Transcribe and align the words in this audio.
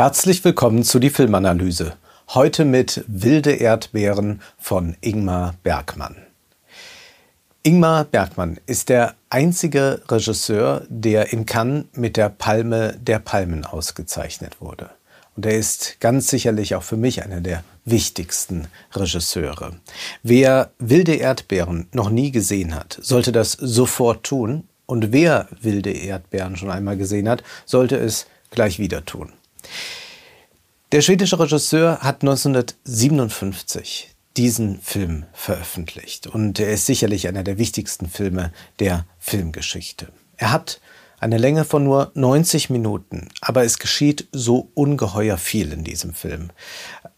Herzlich 0.00 0.42
willkommen 0.46 0.82
zu 0.82 0.98
die 0.98 1.10
Filmanalyse. 1.10 1.92
Heute 2.30 2.64
mit 2.64 3.04
Wilde 3.06 3.52
Erdbeeren 3.52 4.40
von 4.56 4.96
Ingmar 5.02 5.56
Bergmann. 5.62 6.16
Ingmar 7.62 8.04
Bergmann 8.04 8.58
ist 8.64 8.88
der 8.88 9.14
einzige 9.28 10.00
Regisseur, 10.08 10.86
der 10.88 11.34
in 11.34 11.44
Cannes 11.44 11.84
mit 11.92 12.16
der 12.16 12.30
Palme 12.30 12.96
der 12.98 13.18
Palmen 13.18 13.66
ausgezeichnet 13.66 14.62
wurde. 14.62 14.88
Und 15.36 15.44
er 15.44 15.58
ist 15.58 15.98
ganz 16.00 16.28
sicherlich 16.28 16.74
auch 16.76 16.82
für 16.82 16.96
mich 16.96 17.22
einer 17.22 17.42
der 17.42 17.62
wichtigsten 17.84 18.68
Regisseure. 18.94 19.76
Wer 20.22 20.70
Wilde 20.78 21.16
Erdbeeren 21.16 21.88
noch 21.92 22.08
nie 22.08 22.30
gesehen 22.30 22.74
hat, 22.74 22.98
sollte 23.02 23.32
das 23.32 23.52
sofort 23.52 24.24
tun. 24.24 24.66
Und 24.86 25.12
wer 25.12 25.46
Wilde 25.60 25.90
Erdbeeren 25.90 26.56
schon 26.56 26.70
einmal 26.70 26.96
gesehen 26.96 27.28
hat, 27.28 27.44
sollte 27.66 27.96
es 27.96 28.28
gleich 28.50 28.78
wieder 28.78 29.04
tun. 29.04 29.34
Der 30.92 31.02
schwedische 31.02 31.38
Regisseur 31.38 31.98
hat 32.00 32.22
1957 32.22 34.10
diesen 34.36 34.80
Film 34.80 35.24
veröffentlicht 35.32 36.26
und 36.26 36.58
er 36.58 36.72
ist 36.72 36.86
sicherlich 36.86 37.28
einer 37.28 37.42
der 37.44 37.58
wichtigsten 37.58 38.08
Filme 38.08 38.52
der 38.78 39.04
Filmgeschichte. 39.18 40.08
Er 40.36 40.52
hat 40.52 40.80
eine 41.20 41.36
Länge 41.36 41.64
von 41.64 41.84
nur 41.84 42.10
90 42.14 42.70
Minuten, 42.70 43.28
aber 43.40 43.64
es 43.64 43.78
geschieht 43.78 44.26
so 44.32 44.70
ungeheuer 44.74 45.36
viel 45.36 45.72
in 45.72 45.84
diesem 45.84 46.14
Film. 46.14 46.50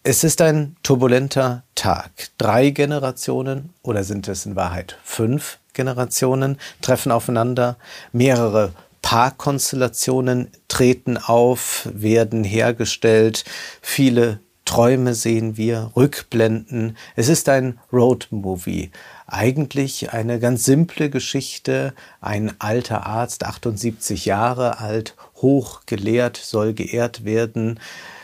Es 0.02 0.24
ist 0.24 0.40
ein 0.42 0.76
turbulenter 0.82 1.62
Tag. 1.76 2.10
Drei 2.36 2.70
Generationen 2.70 3.70
oder 3.82 4.02
sind 4.02 4.26
es 4.26 4.44
in 4.44 4.56
Wahrheit 4.56 4.98
fünf 5.04 5.58
Generationen 5.72 6.58
treffen 6.80 7.12
aufeinander. 7.12 7.76
Mehrere 8.12 8.72
Paarkonstellationen 9.02 10.48
treten 10.68 11.18
auf, 11.18 11.88
werden 11.92 12.44
hergestellt. 12.44 13.44
Viele 13.82 14.40
Träume 14.64 15.14
sehen 15.14 15.56
wir, 15.56 15.90
Rückblenden. 15.96 16.96
Es 17.16 17.28
ist 17.28 17.48
ein 17.48 17.78
Roadmovie. 17.92 18.90
Eigentlich 19.26 20.12
eine 20.12 20.38
ganz 20.38 20.64
simple 20.64 21.10
Geschichte. 21.10 21.92
Ein 22.20 22.54
alter 22.58 23.04
Arzt, 23.04 23.44
78 23.44 24.24
Jahre 24.24 24.78
alt, 24.78 25.14
hochgelehrt, 25.36 26.36
soll 26.36 26.72
geehrt 26.72 27.24
werden 27.24 27.80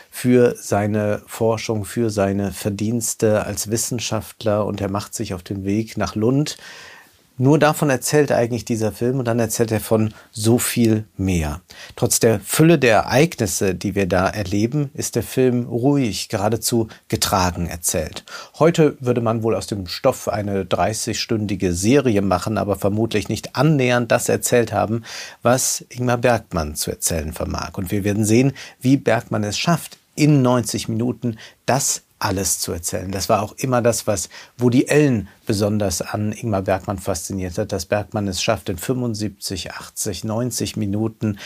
für 0.09 0.55
seine 0.57 1.21
Forschung, 1.27 1.85
für 1.85 2.09
seine 2.09 2.51
Verdienste 2.51 3.45
als 3.45 3.69
Wissenschaftler 3.69 4.65
und 4.65 4.81
er 4.81 4.89
macht 4.89 5.13
sich 5.13 5.33
auf 5.33 5.43
den 5.43 5.65
Weg 5.65 5.97
nach 5.97 6.15
Lund 6.15 6.57
nur 7.39 7.57
davon 7.57 7.89
erzählt 7.89 8.31
eigentlich 8.31 8.65
dieser 8.65 8.91
Film 8.91 9.17
und 9.19 9.25
dann 9.25 9.39
erzählt 9.39 9.71
er 9.71 9.79
von 9.79 10.13
so 10.31 10.59
viel 10.59 11.05
mehr. 11.17 11.61
Trotz 11.95 12.19
der 12.19 12.41
Fülle 12.41 12.77
der 12.77 12.97
Ereignisse, 12.97 13.73
die 13.73 13.95
wir 13.95 14.07
da 14.07 14.27
erleben, 14.27 14.91
ist 14.93 15.15
der 15.15 15.23
Film 15.23 15.65
ruhig, 15.65 16.27
geradezu 16.27 16.89
getragen 17.07 17.67
erzählt. 17.67 18.25
Heute 18.59 18.97
würde 18.99 19.21
man 19.21 19.41
wohl 19.41 19.55
aus 19.55 19.67
dem 19.67 19.87
Stoff 19.87 20.27
eine 20.27 20.65
30-stündige 20.65 21.71
Serie 21.71 22.21
machen, 22.21 22.57
aber 22.57 22.75
vermutlich 22.75 23.29
nicht 23.29 23.55
annähernd 23.55 24.11
das 24.11 24.27
erzählt 24.27 24.73
haben, 24.73 25.03
was 25.41 25.85
Ingmar 25.87 26.17
Bergmann 26.17 26.75
zu 26.75 26.91
erzählen 26.91 27.31
vermag. 27.31 27.77
Und 27.77 27.89
wir 27.89 28.03
werden 28.03 28.25
sehen, 28.25 28.51
wie 28.81 28.97
Bergmann 28.97 29.45
es 29.45 29.57
schafft, 29.57 29.97
in 30.15 30.41
90 30.41 30.89
Minuten 30.89 31.37
das 31.65 32.01
alles 32.19 32.59
zu 32.59 32.73
erzählen. 32.73 33.11
Das 33.11 33.29
war 33.29 33.41
auch 33.41 33.53
immer 33.57 33.81
das, 33.81 34.05
was 34.05 34.29
Woody 34.57 34.87
Allen 34.89 35.29
besonders 35.45 36.01
an 36.01 36.33
Ingmar 36.33 36.61
Bergmann 36.61 36.99
fasziniert 36.99 37.57
hat, 37.57 37.71
dass 37.71 37.85
Bergmann 37.85 38.27
es 38.27 38.43
schafft, 38.43 38.69
in 38.69 38.77
75, 38.77 39.71
80, 39.71 40.25
90 40.25 40.77
Minuten 40.77 41.39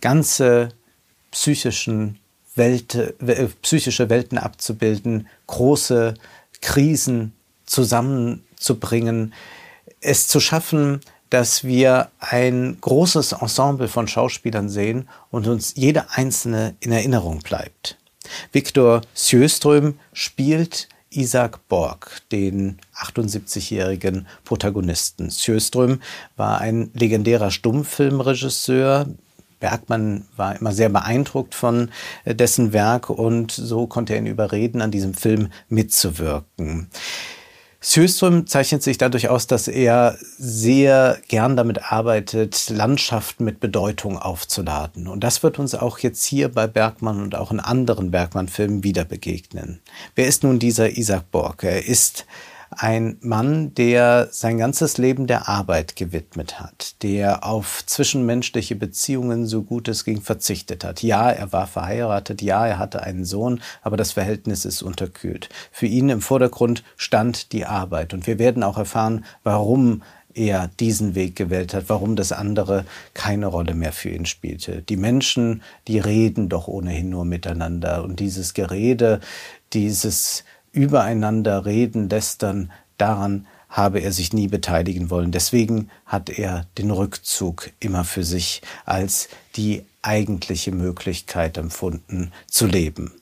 ganze 0.00 0.70
psychischen 1.30 2.18
Welt, 2.56 2.94
äh, 2.94 3.48
psychische 3.62 4.10
Welten 4.10 4.38
abzubilden, 4.38 5.28
große 5.46 6.14
Krisen 6.60 7.32
zusammenzubringen, 7.66 9.32
es 10.00 10.28
zu 10.28 10.40
schaffen, 10.40 11.00
dass 11.30 11.64
wir 11.64 12.10
ein 12.20 12.78
großes 12.80 13.32
Ensemble 13.32 13.88
von 13.88 14.06
Schauspielern 14.06 14.68
sehen 14.68 15.08
und 15.30 15.48
uns 15.48 15.74
jeder 15.76 16.06
einzelne 16.12 16.76
in 16.80 16.92
Erinnerung 16.92 17.40
bleibt. 17.40 17.98
Viktor 18.52 19.02
Sjöström 19.14 19.98
spielt 20.12 20.88
Isaac 21.10 21.58
Borg, 21.68 22.22
den 22.32 22.78
78-jährigen 22.96 24.26
Protagonisten. 24.44 25.30
Sjöström 25.30 26.00
war 26.36 26.60
ein 26.60 26.90
legendärer 26.94 27.50
Stummfilmregisseur. 27.50 29.06
Bergmann 29.60 30.24
war 30.36 30.58
immer 30.58 30.72
sehr 30.72 30.88
beeindruckt 30.88 31.54
von 31.54 31.90
äh, 32.24 32.34
dessen 32.34 32.72
Werk 32.72 33.08
und 33.08 33.52
so 33.52 33.86
konnte 33.86 34.12
er 34.14 34.18
ihn 34.18 34.26
überreden, 34.26 34.82
an 34.82 34.90
diesem 34.90 35.14
Film 35.14 35.48
mitzuwirken. 35.68 36.88
Sjöström 37.86 38.46
zeichnet 38.46 38.82
sich 38.82 38.96
dadurch 38.96 39.28
aus, 39.28 39.46
dass 39.46 39.68
er 39.68 40.16
sehr 40.38 41.18
gern 41.28 41.54
damit 41.54 41.92
arbeitet, 41.92 42.70
Landschaften 42.70 43.44
mit 43.44 43.60
Bedeutung 43.60 44.16
aufzuladen. 44.18 45.06
Und 45.06 45.22
das 45.22 45.42
wird 45.42 45.58
uns 45.58 45.74
auch 45.74 45.98
jetzt 45.98 46.24
hier 46.24 46.48
bei 46.48 46.66
Bergmann 46.66 47.20
und 47.20 47.34
auch 47.34 47.50
in 47.50 47.60
anderen 47.60 48.10
Bergmann-Filmen 48.10 48.84
wieder 48.84 49.04
begegnen. 49.04 49.80
Wer 50.14 50.26
ist 50.26 50.44
nun 50.44 50.58
dieser 50.58 50.96
Isaac 50.96 51.30
Borg? 51.30 51.62
Er 51.62 51.84
ist 51.84 52.24
ein 52.78 53.16
Mann, 53.20 53.74
der 53.74 54.28
sein 54.30 54.58
ganzes 54.58 54.98
Leben 54.98 55.26
der 55.26 55.48
Arbeit 55.48 55.96
gewidmet 55.96 56.60
hat, 56.60 57.02
der 57.02 57.44
auf 57.44 57.84
zwischenmenschliche 57.86 58.76
Beziehungen 58.76 59.46
so 59.46 59.62
gut 59.62 59.88
es 59.88 60.04
ging 60.04 60.20
verzichtet 60.20 60.84
hat. 60.84 61.02
Ja, 61.02 61.30
er 61.30 61.52
war 61.52 61.66
verheiratet, 61.66 62.42
ja, 62.42 62.66
er 62.66 62.78
hatte 62.78 63.02
einen 63.02 63.24
Sohn, 63.24 63.60
aber 63.82 63.96
das 63.96 64.12
Verhältnis 64.12 64.64
ist 64.64 64.82
unterkühlt. 64.82 65.48
Für 65.70 65.86
ihn 65.86 66.08
im 66.08 66.20
Vordergrund 66.20 66.84
stand 66.96 67.52
die 67.52 67.66
Arbeit 67.66 68.14
und 68.14 68.26
wir 68.26 68.38
werden 68.38 68.62
auch 68.62 68.78
erfahren, 68.78 69.24
warum 69.42 70.02
er 70.34 70.68
diesen 70.80 71.14
Weg 71.14 71.36
gewählt 71.36 71.74
hat, 71.74 71.84
warum 71.88 72.16
das 72.16 72.32
andere 72.32 72.84
keine 73.14 73.46
Rolle 73.46 73.74
mehr 73.74 73.92
für 73.92 74.10
ihn 74.10 74.26
spielte. 74.26 74.82
Die 74.82 74.96
Menschen, 74.96 75.62
die 75.88 75.98
reden 75.98 76.48
doch 76.48 76.68
ohnehin 76.68 77.08
nur 77.08 77.24
miteinander 77.24 78.04
und 78.04 78.20
dieses 78.20 78.54
Gerede, 78.54 79.20
dieses 79.72 80.44
übereinander 80.74 81.64
reden, 81.64 82.08
lästern, 82.08 82.72
daran 82.98 83.46
habe 83.68 84.00
er 84.00 84.12
sich 84.12 84.32
nie 84.32 84.48
beteiligen 84.48 85.10
wollen. 85.10 85.32
Deswegen 85.32 85.90
hat 86.06 86.30
er 86.30 86.66
den 86.78 86.90
Rückzug 86.90 87.70
immer 87.80 88.04
für 88.04 88.22
sich 88.22 88.62
als 88.84 89.28
die 89.56 89.84
eigentliche 90.02 90.70
Möglichkeit 90.72 91.58
empfunden 91.58 92.32
zu 92.46 92.66
leben. 92.66 93.12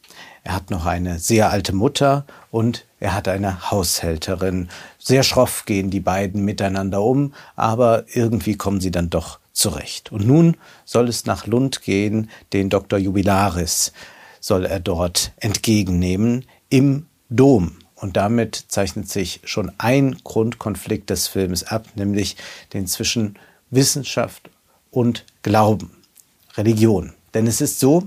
Er 0.45 0.57
hat 0.57 0.71
noch 0.71 0.87
eine 0.87 1.19
sehr 1.19 1.51
alte 1.51 1.73
Mutter 1.73 2.27
und 2.51 2.85
er 3.01 3.15
hat 3.15 3.29
eine 3.29 3.71
Haushälterin. 3.71 4.69
Sehr 4.99 5.23
schroff 5.23 5.65
gehen 5.65 5.91
die 5.91 6.01
beiden 6.01 6.45
miteinander 6.45 7.03
um, 7.03 7.33
aber 7.55 8.05
irgendwie 8.13 8.57
kommen 8.57 8.81
sie 8.81 8.91
dann 8.91 9.09
doch 9.09 9.39
zurecht. 9.53 10.11
Und 10.11 10.27
nun 10.27 10.57
soll 10.85 11.09
es 11.09 11.27
nach 11.27 11.47
Lund 11.47 11.83
gehen, 11.83 12.29
den 12.53 12.71
Dr. 12.71 12.99
Jubilaris 12.99 13.93
soll 14.41 14.67
er 14.67 14.81
dort 14.81 15.33
entgegennehmen 15.37 16.45
im 16.69 17.07
Dom. 17.37 17.79
Und 17.95 18.17
damit 18.17 18.65
zeichnet 18.69 19.09
sich 19.09 19.41
schon 19.45 19.71
ein 19.79 20.17
Grundkonflikt 20.25 21.09
des 21.11 21.29
Films 21.29 21.63
ab, 21.63 21.87
nämlich 21.95 22.37
den 22.73 22.87
zwischen 22.87 23.39
Wissenschaft 23.71 24.51
und 24.91 25.25
Glauben, 25.43 25.91
Religion. 26.57 27.13
Denn 27.35 27.47
es 27.47 27.61
ist 27.61 27.81
so, 27.81 28.05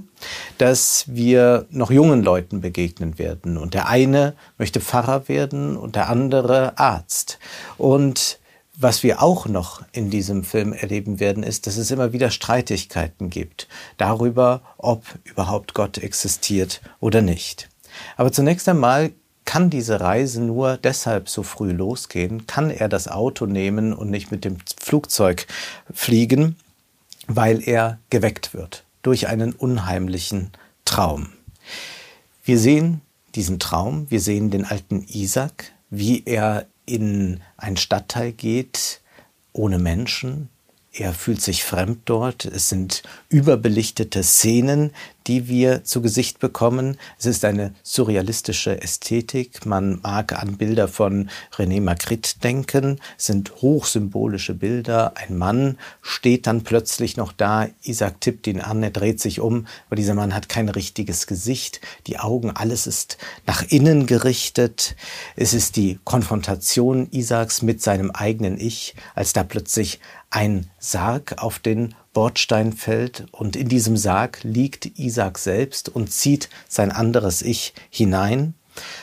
dass 0.57 1.05
wir 1.07 1.65
noch 1.71 1.91
jungen 1.91 2.23
Leuten 2.23 2.61
begegnen 2.61 3.17
werden. 3.17 3.57
Und 3.57 3.73
der 3.73 3.87
eine 3.87 4.35
möchte 4.57 4.81
Pfarrer 4.81 5.27
werden 5.27 5.77
und 5.77 5.95
der 5.95 6.09
andere 6.09 6.77
Arzt. 6.77 7.39
Und 7.77 8.39
was 8.77 9.03
wir 9.03 9.21
auch 9.21 9.47
noch 9.47 9.83
in 9.93 10.09
diesem 10.09 10.43
Film 10.43 10.73
erleben 10.73 11.19
werden, 11.19 11.43
ist, 11.43 11.65
dass 11.65 11.77
es 11.77 11.91
immer 11.91 12.13
wieder 12.13 12.29
Streitigkeiten 12.29 13.29
gibt 13.29 13.67
darüber, 13.97 14.61
ob 14.77 15.03
überhaupt 15.23 15.73
Gott 15.73 15.97
existiert 15.97 16.81
oder 16.99 17.21
nicht. 17.21 17.69
Aber 18.17 18.31
zunächst 18.31 18.67
einmal 18.69 19.11
kann 19.45 19.69
diese 19.69 20.01
Reise 20.01 20.41
nur 20.41 20.77
deshalb 20.77 21.29
so 21.29 21.43
früh 21.43 21.71
losgehen, 21.71 22.47
kann 22.47 22.71
er 22.71 22.89
das 22.89 23.07
Auto 23.07 23.45
nehmen 23.45 23.93
und 23.93 24.09
nicht 24.09 24.31
mit 24.31 24.43
dem 24.43 24.57
Flugzeug 24.79 25.45
fliegen, 25.93 26.55
weil 27.27 27.67
er 27.67 27.99
geweckt 28.09 28.53
wird 28.53 28.83
durch 29.03 29.27
einen 29.27 29.53
unheimlichen 29.53 30.51
Traum. 30.83 31.29
Wir 32.43 32.57
sehen 32.57 33.01
diesen 33.35 33.59
Traum, 33.59 34.09
wir 34.09 34.19
sehen 34.19 34.49
den 34.49 34.65
alten 34.65 35.05
Isaac, 35.07 35.71
wie 35.89 36.23
er 36.25 36.65
in 36.85 37.41
einen 37.57 37.77
Stadtteil 37.77 38.31
geht, 38.31 39.01
ohne 39.53 39.79
Menschen, 39.79 40.49
er 40.97 41.13
fühlt 41.13 41.41
sich 41.41 41.63
fremd 41.63 42.01
dort. 42.05 42.45
Es 42.45 42.69
sind 42.69 43.03
überbelichtete 43.27 44.23
Szenen, 44.23 44.91
die 45.27 45.47
wir 45.47 45.83
zu 45.83 46.01
Gesicht 46.01 46.39
bekommen. 46.39 46.97
Es 47.17 47.25
ist 47.25 47.45
eine 47.45 47.73
surrealistische 47.83 48.81
Ästhetik. 48.81 49.65
Man 49.65 49.99
mag 50.01 50.33
an 50.33 50.57
Bilder 50.57 50.87
von 50.87 51.29
René 51.55 51.81
Magritte 51.81 52.39
denken. 52.39 52.99
Es 53.17 53.25
sind 53.25 53.55
hochsymbolische 53.61 54.53
Bilder. 54.53 55.13
Ein 55.15 55.37
Mann 55.37 55.77
steht 56.01 56.47
dann 56.47 56.63
plötzlich 56.63 57.17
noch 57.17 57.31
da. 57.31 57.67
Isaac 57.83 58.21
tippt 58.21 58.47
ihn 58.47 58.61
an, 58.61 58.83
er 58.83 58.91
dreht 58.91 59.19
sich 59.19 59.39
um, 59.39 59.67
aber 59.87 59.95
dieser 59.95 60.13
Mann 60.13 60.33
hat 60.33 60.49
kein 60.49 60.69
richtiges 60.69 61.27
Gesicht. 61.27 61.81
Die 62.07 62.19
Augen, 62.19 62.51
alles 62.51 62.87
ist 62.87 63.17
nach 63.45 63.63
innen 63.63 64.05
gerichtet. 64.05 64.95
Es 65.35 65.53
ist 65.53 65.75
die 65.75 65.99
Konfrontation 66.03 67.07
Isaaks 67.11 67.61
mit 67.61 67.81
seinem 67.81 68.11
eigenen 68.11 68.59
Ich, 68.59 68.95
als 69.15 69.33
da 69.33 69.43
plötzlich 69.43 69.99
ein 70.29 70.69
Sarg 70.79 71.41
auf 71.41 71.59
den 71.59 71.95
Bordstein 72.15 72.73
fällt 72.73 73.25
und 73.31 73.55
in 73.55 73.67
diesem 73.67 73.97
Sarg 73.97 74.39
liegt 74.41 74.97
Isaac 74.97 75.37
selbst 75.37 75.89
und 75.89 76.11
zieht 76.11 76.49
sein 76.67 76.91
anderes 76.91 77.43
Ich 77.43 77.75
hinein. 77.91 78.55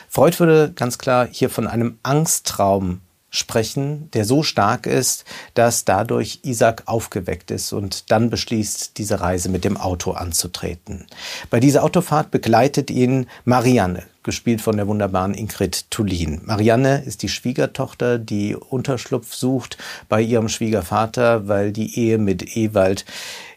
Freud 0.09 0.39
würde 0.39 0.73
ganz 0.75 0.97
klar 0.97 1.27
hier 1.31 1.49
von 1.49 1.67
einem 1.67 1.99
Angsttraum 2.03 3.01
sprechen, 3.29 4.09
der 4.11 4.25
so 4.25 4.43
stark 4.43 4.85
ist, 4.85 5.25
dass 5.53 5.85
dadurch 5.85 6.39
Isaac 6.43 6.83
aufgeweckt 6.85 7.51
ist 7.51 7.71
und 7.71 8.11
dann 8.11 8.29
beschließt, 8.29 8.97
diese 8.97 9.21
Reise 9.21 9.49
mit 9.49 9.63
dem 9.63 9.77
Auto 9.77 10.11
anzutreten. 10.11 11.07
Bei 11.49 11.59
dieser 11.59 11.83
Autofahrt 11.83 12.31
begleitet 12.31 12.91
ihn 12.91 13.27
Marianne, 13.45 14.03
gespielt 14.23 14.61
von 14.61 14.77
der 14.77 14.87
wunderbaren 14.87 15.33
Ingrid 15.33 15.89
Tulin. 15.91 16.41
Marianne 16.45 17.03
ist 17.03 17.21
die 17.21 17.29
Schwiegertochter, 17.29 18.17
die 18.17 18.55
Unterschlupf 18.55 19.33
sucht 19.33 19.77
bei 20.09 20.21
ihrem 20.21 20.49
Schwiegervater, 20.49 21.47
weil 21.47 21.71
die 21.71 21.99
Ehe 21.99 22.17
mit 22.17 22.55
Ewald 22.55 23.05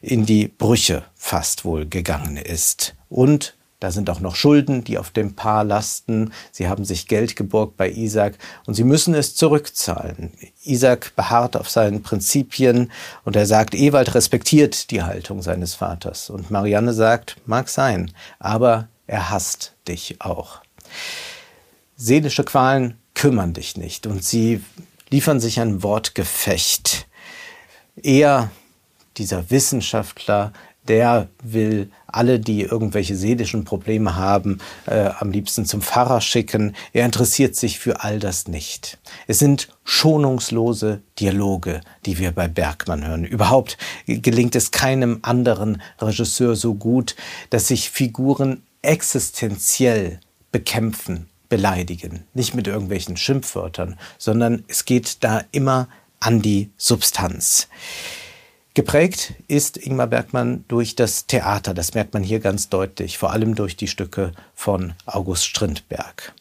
in 0.00 0.26
die 0.26 0.48
Brüche 0.48 1.04
fast 1.14 1.64
wohl 1.64 1.86
gegangen 1.86 2.36
ist. 2.36 2.94
Und 3.08 3.54
da 3.80 3.90
sind 3.90 4.08
auch 4.08 4.20
noch 4.20 4.36
Schulden, 4.36 4.84
die 4.84 4.96
auf 4.96 5.10
dem 5.10 5.34
Paar 5.34 5.62
lasten. 5.62 6.32
Sie 6.50 6.66
haben 6.66 6.84
sich 6.84 7.08
Geld 7.08 7.36
geborgt 7.36 7.76
bei 7.76 7.90
Isaac 7.90 8.38
und 8.66 8.74
sie 8.74 8.84
müssen 8.84 9.14
es 9.14 9.34
zurückzahlen. 9.34 10.32
Isaac 10.64 11.14
beharrt 11.14 11.56
auf 11.56 11.68
seinen 11.68 12.02
Prinzipien 12.02 12.90
und 13.24 13.36
er 13.36 13.44
sagt, 13.44 13.74
Ewald 13.74 14.14
respektiert 14.14 14.90
die 14.90 15.02
Haltung 15.02 15.42
seines 15.42 15.74
Vaters. 15.74 16.30
Und 16.30 16.50
Marianne 16.50 16.94
sagt, 16.94 17.36
mag 17.44 17.68
sein, 17.68 18.12
aber 18.38 18.88
er 19.06 19.30
hasst 19.30 19.74
dich 19.88 20.20
auch. 20.20 20.60
Seelische 21.96 22.44
Qualen 22.44 22.98
kümmern 23.14 23.54
dich 23.54 23.76
nicht 23.76 24.06
und 24.06 24.22
sie 24.22 24.62
liefern 25.10 25.40
sich 25.40 25.60
ein 25.60 25.82
Wortgefecht. 25.82 27.06
Er, 28.02 28.50
dieser 29.16 29.50
Wissenschaftler, 29.50 30.52
der 30.88 31.28
will 31.42 31.90
alle, 32.06 32.38
die 32.38 32.62
irgendwelche 32.62 33.16
seelischen 33.16 33.64
Probleme 33.64 34.16
haben, 34.16 34.58
äh, 34.86 35.10
am 35.18 35.30
liebsten 35.30 35.64
zum 35.64 35.82
Pfarrer 35.82 36.20
schicken. 36.20 36.74
Er 36.92 37.04
interessiert 37.04 37.56
sich 37.56 37.78
für 37.78 38.02
all 38.02 38.18
das 38.18 38.48
nicht. 38.48 38.98
Es 39.26 39.38
sind 39.38 39.68
schonungslose 39.84 41.02
Dialoge, 41.18 41.80
die 42.04 42.18
wir 42.18 42.32
bei 42.32 42.48
Bergmann 42.48 43.06
hören. 43.06 43.24
Überhaupt 43.24 43.76
gelingt 44.06 44.54
es 44.54 44.70
keinem 44.70 45.18
anderen 45.22 45.82
Regisseur 45.98 46.56
so 46.56 46.74
gut, 46.74 47.16
dass 47.50 47.68
sich 47.68 47.90
Figuren 47.90 48.62
existenziell 48.86 50.20
bekämpfen, 50.52 51.28
beleidigen. 51.48 52.24
Nicht 52.34 52.54
mit 52.54 52.66
irgendwelchen 52.66 53.16
Schimpfwörtern, 53.16 53.98
sondern 54.18 54.64
es 54.68 54.84
geht 54.84 55.22
da 55.22 55.42
immer 55.52 55.88
an 56.20 56.40
die 56.40 56.70
Substanz. 56.76 57.68
Geprägt 58.74 59.32
ist 59.48 59.78
Ingmar 59.78 60.06
Bergmann 60.06 60.64
durch 60.68 60.96
das 60.96 61.26
Theater, 61.26 61.72
das 61.72 61.94
merkt 61.94 62.12
man 62.12 62.22
hier 62.22 62.40
ganz 62.40 62.68
deutlich, 62.68 63.16
vor 63.16 63.32
allem 63.32 63.54
durch 63.54 63.76
die 63.76 63.88
Stücke 63.88 64.32
von 64.54 64.92
August 65.06 65.46
Strindberg. 65.46 66.34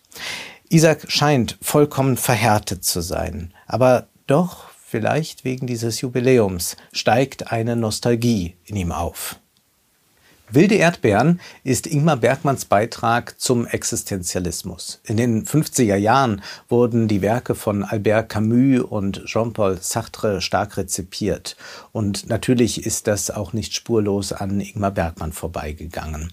Isaac 0.69 1.09
scheint 1.09 1.57
vollkommen 1.61 2.17
verhärtet 2.17 2.83
zu 2.83 2.99
sein, 3.01 3.53
aber 3.67 4.07
doch, 4.27 4.65
vielleicht 4.85 5.45
wegen 5.45 5.65
dieses 5.65 6.01
Jubiläums, 6.01 6.75
steigt 6.91 7.51
eine 7.51 7.75
Nostalgie 7.75 8.55
in 8.65 8.75
ihm 8.75 8.91
auf. 8.91 9.39
Wilde 10.55 10.75
Erdbeeren 10.75 11.41
ist 11.65 11.85
Ingmar 11.85 12.15
Bergmanns 12.15 12.63
Beitrag 12.63 13.37
zum 13.41 13.67
Existenzialismus. 13.67 15.01
In 15.03 15.17
den 15.17 15.45
50er 15.45 15.97
Jahren 15.97 16.41
wurden 16.69 17.09
die 17.09 17.21
Werke 17.21 17.55
von 17.55 17.83
Albert 17.83 18.29
Camus 18.29 18.79
und 18.79 19.25
Jean-Paul 19.25 19.79
Sartre 19.81 20.39
stark 20.39 20.77
rezipiert. 20.77 21.57
Und 21.91 22.29
natürlich 22.29 22.85
ist 22.85 23.07
das 23.07 23.31
auch 23.31 23.51
nicht 23.51 23.73
spurlos 23.73 24.31
an 24.31 24.61
Ingmar 24.61 24.91
Bergmann 24.91 25.33
vorbeigegangen. 25.33 26.31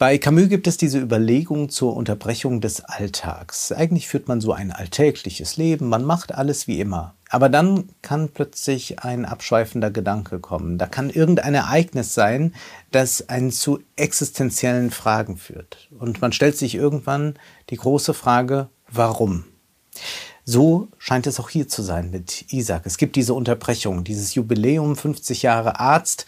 Bei 0.00 0.16
Camus 0.16 0.48
gibt 0.48 0.66
es 0.66 0.78
diese 0.78 0.98
Überlegung 0.98 1.68
zur 1.68 1.94
Unterbrechung 1.94 2.62
des 2.62 2.80
Alltags. 2.80 3.70
Eigentlich 3.70 4.08
führt 4.08 4.28
man 4.28 4.40
so 4.40 4.54
ein 4.54 4.72
alltägliches 4.72 5.58
Leben, 5.58 5.90
man 5.90 6.06
macht 6.06 6.34
alles 6.34 6.66
wie 6.66 6.80
immer. 6.80 7.16
Aber 7.28 7.50
dann 7.50 7.90
kann 8.00 8.30
plötzlich 8.30 9.00
ein 9.00 9.26
abschweifender 9.26 9.90
Gedanke 9.90 10.40
kommen. 10.40 10.78
Da 10.78 10.86
kann 10.86 11.10
irgendein 11.10 11.52
Ereignis 11.52 12.14
sein, 12.14 12.54
das 12.90 13.28
einen 13.28 13.52
zu 13.52 13.80
existenziellen 13.96 14.90
Fragen 14.90 15.36
führt. 15.36 15.90
Und 15.98 16.22
man 16.22 16.32
stellt 16.32 16.56
sich 16.56 16.76
irgendwann 16.76 17.34
die 17.68 17.76
große 17.76 18.14
Frage, 18.14 18.70
warum? 18.90 19.44
So 20.46 20.88
scheint 20.96 21.26
es 21.26 21.38
auch 21.38 21.50
hier 21.50 21.68
zu 21.68 21.82
sein 21.82 22.10
mit 22.10 22.50
Isaac. 22.54 22.86
Es 22.86 22.96
gibt 22.96 23.16
diese 23.16 23.34
Unterbrechung, 23.34 24.02
dieses 24.02 24.34
Jubiläum 24.34 24.96
50 24.96 25.42
Jahre 25.42 25.78
Arzt 25.78 26.24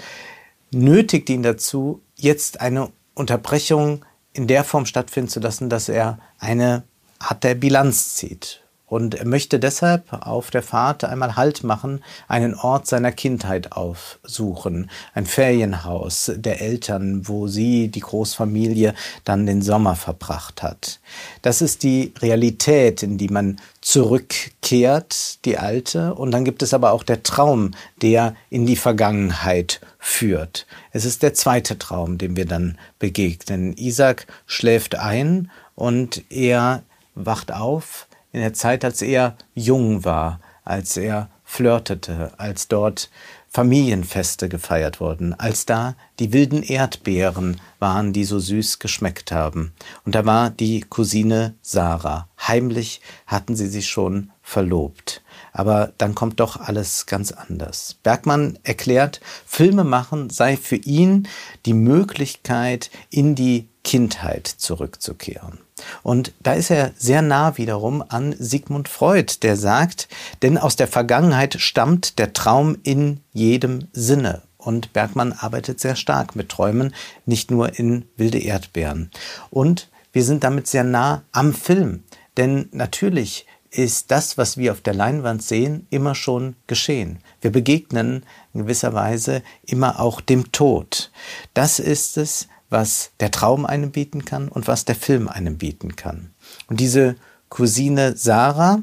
nötigt 0.74 1.30
ihn 1.30 1.42
dazu, 1.42 2.02
jetzt 2.16 2.60
eine 2.60 2.90
Unterbrechung 3.14 4.05
in 4.32 4.47
der 4.47 4.64
Form 4.64 4.87
stattfinden 4.87 5.29
zu 5.29 5.41
lassen, 5.41 5.69
dass 5.69 5.88
er 5.88 6.19
eine 6.38 6.85
Art 7.19 7.44
der 7.44 7.55
Bilanz 7.55 8.14
zieht. 8.14 8.62
Und 8.93 9.15
er 9.15 9.27
möchte 9.27 9.59
deshalb 9.59 10.12
auf 10.12 10.50
der 10.50 10.62
Fahrt 10.62 11.03
einmal 11.03 11.35
Halt 11.35 11.65
machen, 11.65 12.05
einen 12.29 12.55
Ort 12.55 12.87
seiner 12.87 13.11
Kindheit 13.11 13.73
aufsuchen, 13.73 14.91
ein 15.15 15.25
Ferienhaus 15.25 16.31
der 16.37 16.61
Eltern, 16.61 17.27
wo 17.27 17.47
sie, 17.47 17.89
die 17.89 18.00
Großfamilie, 18.00 18.93
dann 19.25 19.47
den 19.47 19.62
Sommer 19.62 19.97
verbracht 19.97 20.62
hat. 20.62 21.00
Das 21.41 21.62
ist 21.62 21.85
die 21.85 22.12
Realität, 22.21 23.03
in 23.03 23.17
die 23.17 23.31
man 23.31 23.56
zurückkehrt, 23.81 25.43
die 25.47 25.56
alte. 25.56 26.12
Und 26.12 26.31
dann 26.31 26.44
gibt 26.44 26.62
es 26.62 26.75
aber 26.75 26.93
auch 26.93 27.03
der 27.03 27.23
Traum, 27.23 27.71
der 28.03 28.35
in 28.50 28.67
die 28.67 28.77
Vergangenheit 28.77 29.81
führt. 29.99 30.67
Es 30.91 31.06
ist 31.06 31.23
der 31.23 31.33
zweite 31.33 31.79
Traum, 31.79 32.19
dem 32.19 32.37
wir 32.37 32.44
dann 32.44 32.77
begegnen. 32.99 33.75
Isaac 33.75 34.27
schläft 34.44 34.97
ein 34.97 35.50
und 35.77 36.31
er 36.31 36.83
wacht 37.15 37.55
auf 37.55 38.06
in 38.32 38.40
der 38.40 38.55
Zeit, 38.55 38.84
als 38.84 39.02
er 39.02 39.37
jung 39.55 40.05
war, 40.05 40.40
als 40.64 40.96
er 40.96 41.29
flirtete, 41.44 42.32
als 42.38 42.69
dort 42.69 43.10
Familienfeste 43.55 44.48
gefeiert 44.48 45.01
wurden, 45.01 45.34
als 45.34 45.67
da 45.67 45.94
die 46.19 46.32
wilden 46.32 46.62
Erdbeeren 46.62 47.60
waren, 47.79 48.15
die 48.15 48.24
so 48.24 48.39
süß 48.39 48.79
geschmeckt 48.79 49.31
haben. 49.31 49.74
Und 50.06 50.15
da 50.15 50.24
war 50.24 50.48
die 50.48 50.81
Cousine 50.81 51.55
Sarah. 51.60 52.29
Heimlich 52.48 53.03
hatten 53.27 53.55
sie 53.55 53.69
sich 53.69 53.91
schon 53.91 54.31
verlobt. 54.41 55.22
Aber 55.53 55.93
dann 55.98 56.15
kommt 56.15 56.41
doch 56.41 56.56
alles 56.56 57.05
ganz 57.05 57.31
anders. 57.31 57.98
Bergmann 58.03 58.58
erklärt, 58.62 59.20
Filme 59.44 59.84
machen 59.84 60.31
sei 60.31 60.56
für 60.56 60.77
ihn 60.77 61.29
die 61.67 61.74
Möglichkeit, 61.74 62.91
in 63.10 63.34
die 63.34 63.69
Kindheit 63.84 64.46
zurückzukehren. 64.46 65.58
Und 66.03 66.32
da 66.41 66.53
ist 66.53 66.70
er 66.70 66.93
sehr 66.96 67.22
nah 67.22 67.58
wiederum 67.58 68.05
an 68.06 68.34
Sigmund 68.39 68.89
Freud, 68.89 69.39
der 69.43 69.56
sagt, 69.56 70.08
denn 70.43 70.58
aus 70.58 70.77
der 70.77 70.89
Vergangenheit 70.89 71.60
stammt 71.60 72.19
der 72.19 72.32
Traum 72.32 72.77
in 72.82 73.20
jedem 73.32 73.89
Sinne. 73.93 74.43
Und 74.56 74.93
Bergmann 74.93 75.32
arbeitet 75.32 75.81
sehr 75.81 75.96
stark 75.96 76.36
mit 76.36 76.48
Träumen, 76.48 76.94
nicht 77.27 77.51
nur 77.51 77.79
in 77.79 78.05
wilde 78.17 78.39
Erdbeeren. 78.39 79.10
Und 79.51 79.89
wir 80.12 80.24
sind 80.24 80.44
damit 80.44 80.69
sehr 80.69 80.84
nah 80.84 81.24
am 81.32 81.53
Film. 81.53 82.05
Denn 82.36 82.69
natürlich 82.70 83.46
ist 83.70 84.10
das, 84.10 84.36
was 84.36 84.56
wir 84.56 84.70
auf 84.72 84.82
der 84.82 84.94
Leinwand 84.94 85.43
sehen, 85.43 85.86
immer 85.91 86.15
schon 86.15 86.56
geschehen. 86.67 87.19
Wir 87.41 87.51
begegnen 87.51 88.24
in 88.53 88.62
gewisser 88.62 88.93
Weise 88.93 89.43
immer 89.65 89.98
auch 89.98 90.20
dem 90.20 90.53
Tod. 90.53 91.10
Das 91.55 91.79
ist 91.79 92.19
es, 92.19 92.48
was 92.72 93.10
der 93.20 93.31
Traum 93.31 93.67
einem 93.67 93.91
bieten 93.91 94.24
kann 94.24 94.48
und 94.48 94.67
was 94.67 94.84
der 94.84 94.94
Film 94.94 95.29
einem 95.29 95.58
bieten 95.58 95.94
kann. 95.94 96.31
Und 96.69 96.81
diese 96.81 97.17
Cousine 97.48 98.17
Sarah, 98.17 98.82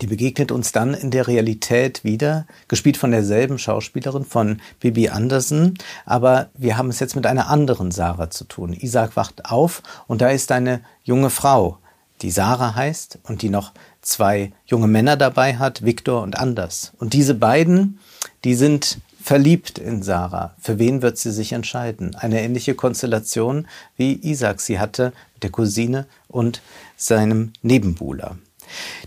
die 0.00 0.06
begegnet 0.06 0.50
uns 0.50 0.72
dann 0.72 0.94
in 0.94 1.10
der 1.10 1.26
Realität 1.26 2.04
wieder, 2.04 2.46
gespielt 2.68 2.96
von 2.96 3.10
derselben 3.10 3.58
Schauspielerin, 3.58 4.24
von 4.24 4.60
Bibi 4.80 5.08
Anderson. 5.08 5.74
Aber 6.04 6.50
wir 6.54 6.76
haben 6.76 6.90
es 6.90 7.00
jetzt 7.00 7.16
mit 7.16 7.26
einer 7.26 7.48
anderen 7.48 7.90
Sarah 7.92 8.30
zu 8.30 8.44
tun. 8.44 8.72
Isaac 8.72 9.16
wacht 9.16 9.46
auf 9.46 9.82
und 10.06 10.20
da 10.20 10.30
ist 10.30 10.52
eine 10.52 10.80
junge 11.04 11.30
Frau, 11.30 11.78
die 12.22 12.30
Sarah 12.30 12.74
heißt 12.74 13.18
und 13.24 13.42
die 13.42 13.50
noch 13.50 13.72
zwei 14.00 14.52
junge 14.66 14.86
Männer 14.86 15.16
dabei 15.16 15.56
hat, 15.56 15.84
Viktor 15.84 16.22
und 16.22 16.38
Anders. 16.38 16.92
Und 16.98 17.12
diese 17.12 17.34
beiden, 17.34 17.98
die 18.44 18.54
sind 18.54 18.98
verliebt 19.26 19.80
in 19.80 20.04
Sarah. 20.04 20.54
Für 20.60 20.78
wen 20.78 21.02
wird 21.02 21.18
sie 21.18 21.32
sich 21.32 21.52
entscheiden? 21.52 22.14
Eine 22.14 22.40
ähnliche 22.42 22.76
Konstellation 22.76 23.66
wie 23.96 24.12
Isaac 24.22 24.60
sie 24.60 24.78
hatte 24.78 25.12
mit 25.34 25.42
der 25.42 25.50
Cousine 25.50 26.06
und 26.28 26.62
seinem 26.96 27.52
Nebenbuhler. 27.60 28.36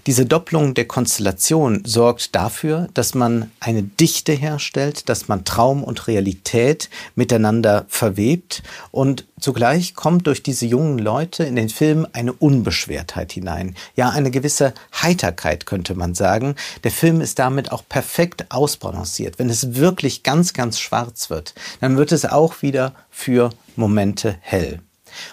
Diese 0.07 0.25
Doppelung 0.25 0.73
der 0.73 0.85
Konstellation 0.85 1.83
sorgt 1.85 2.35
dafür, 2.35 2.87
dass 2.93 3.13
man 3.13 3.51
eine 3.59 3.83
Dichte 3.83 4.33
herstellt, 4.33 5.09
dass 5.09 5.27
man 5.27 5.45
Traum 5.45 5.83
und 5.83 6.07
Realität 6.07 6.89
miteinander 7.15 7.85
verwebt 7.89 8.63
und 8.91 9.25
zugleich 9.39 9.95
kommt 9.95 10.27
durch 10.27 10.43
diese 10.43 10.65
jungen 10.65 10.99
Leute 10.99 11.43
in 11.43 11.55
den 11.55 11.69
Film 11.69 12.07
eine 12.13 12.33
Unbeschwertheit 12.33 13.31
hinein. 13.31 13.75
Ja, 13.95 14.09
eine 14.09 14.31
gewisse 14.31 14.73
Heiterkeit 15.01 15.65
könnte 15.65 15.95
man 15.95 16.15
sagen. 16.15 16.55
Der 16.83 16.91
Film 16.91 17.21
ist 17.21 17.39
damit 17.39 17.71
auch 17.71 17.83
perfekt 17.87 18.45
ausbalanciert. 18.49 19.39
Wenn 19.39 19.49
es 19.49 19.75
wirklich 19.75 20.23
ganz, 20.23 20.53
ganz 20.53 20.79
schwarz 20.79 21.29
wird, 21.29 21.53
dann 21.81 21.97
wird 21.97 22.11
es 22.11 22.25
auch 22.25 22.61
wieder 22.61 22.93
für 23.09 23.51
Momente 23.75 24.37
hell. 24.41 24.79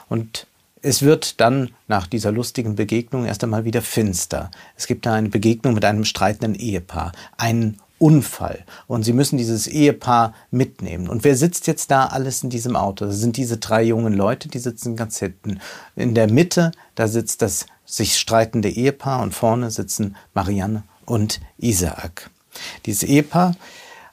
Und 0.08 0.46
es 0.86 1.02
wird 1.02 1.40
dann 1.40 1.70
nach 1.88 2.06
dieser 2.06 2.30
lustigen 2.30 2.76
Begegnung 2.76 3.26
erst 3.26 3.42
einmal 3.42 3.64
wieder 3.64 3.82
finster. 3.82 4.52
Es 4.76 4.86
gibt 4.86 5.04
da 5.04 5.14
eine 5.14 5.28
Begegnung 5.28 5.74
mit 5.74 5.84
einem 5.84 6.04
streitenden 6.04 6.54
Ehepaar, 6.54 7.10
einen 7.36 7.78
Unfall 7.98 8.64
und 8.86 9.02
sie 9.02 9.12
müssen 9.12 9.36
dieses 9.36 9.66
Ehepaar 9.66 10.32
mitnehmen. 10.52 11.08
Und 11.08 11.24
wer 11.24 11.34
sitzt 11.34 11.66
jetzt 11.66 11.90
da 11.90 12.06
alles 12.06 12.44
in 12.44 12.50
diesem 12.50 12.76
Auto? 12.76 13.06
Das 13.06 13.18
sind 13.18 13.36
diese 13.36 13.56
drei 13.56 13.82
jungen 13.82 14.12
Leute, 14.12 14.48
die 14.48 14.60
sitzen 14.60 14.94
ganz 14.94 15.18
hinten. 15.18 15.58
In 15.96 16.14
der 16.14 16.30
Mitte, 16.30 16.70
da 16.94 17.08
sitzt 17.08 17.42
das 17.42 17.66
sich 17.84 18.16
streitende 18.16 18.68
Ehepaar 18.68 19.22
und 19.22 19.34
vorne 19.34 19.72
sitzen 19.72 20.14
Marianne 20.34 20.84
und 21.04 21.40
Isaac. 21.58 22.30
Dieses 22.84 23.02
Ehepaar, 23.02 23.56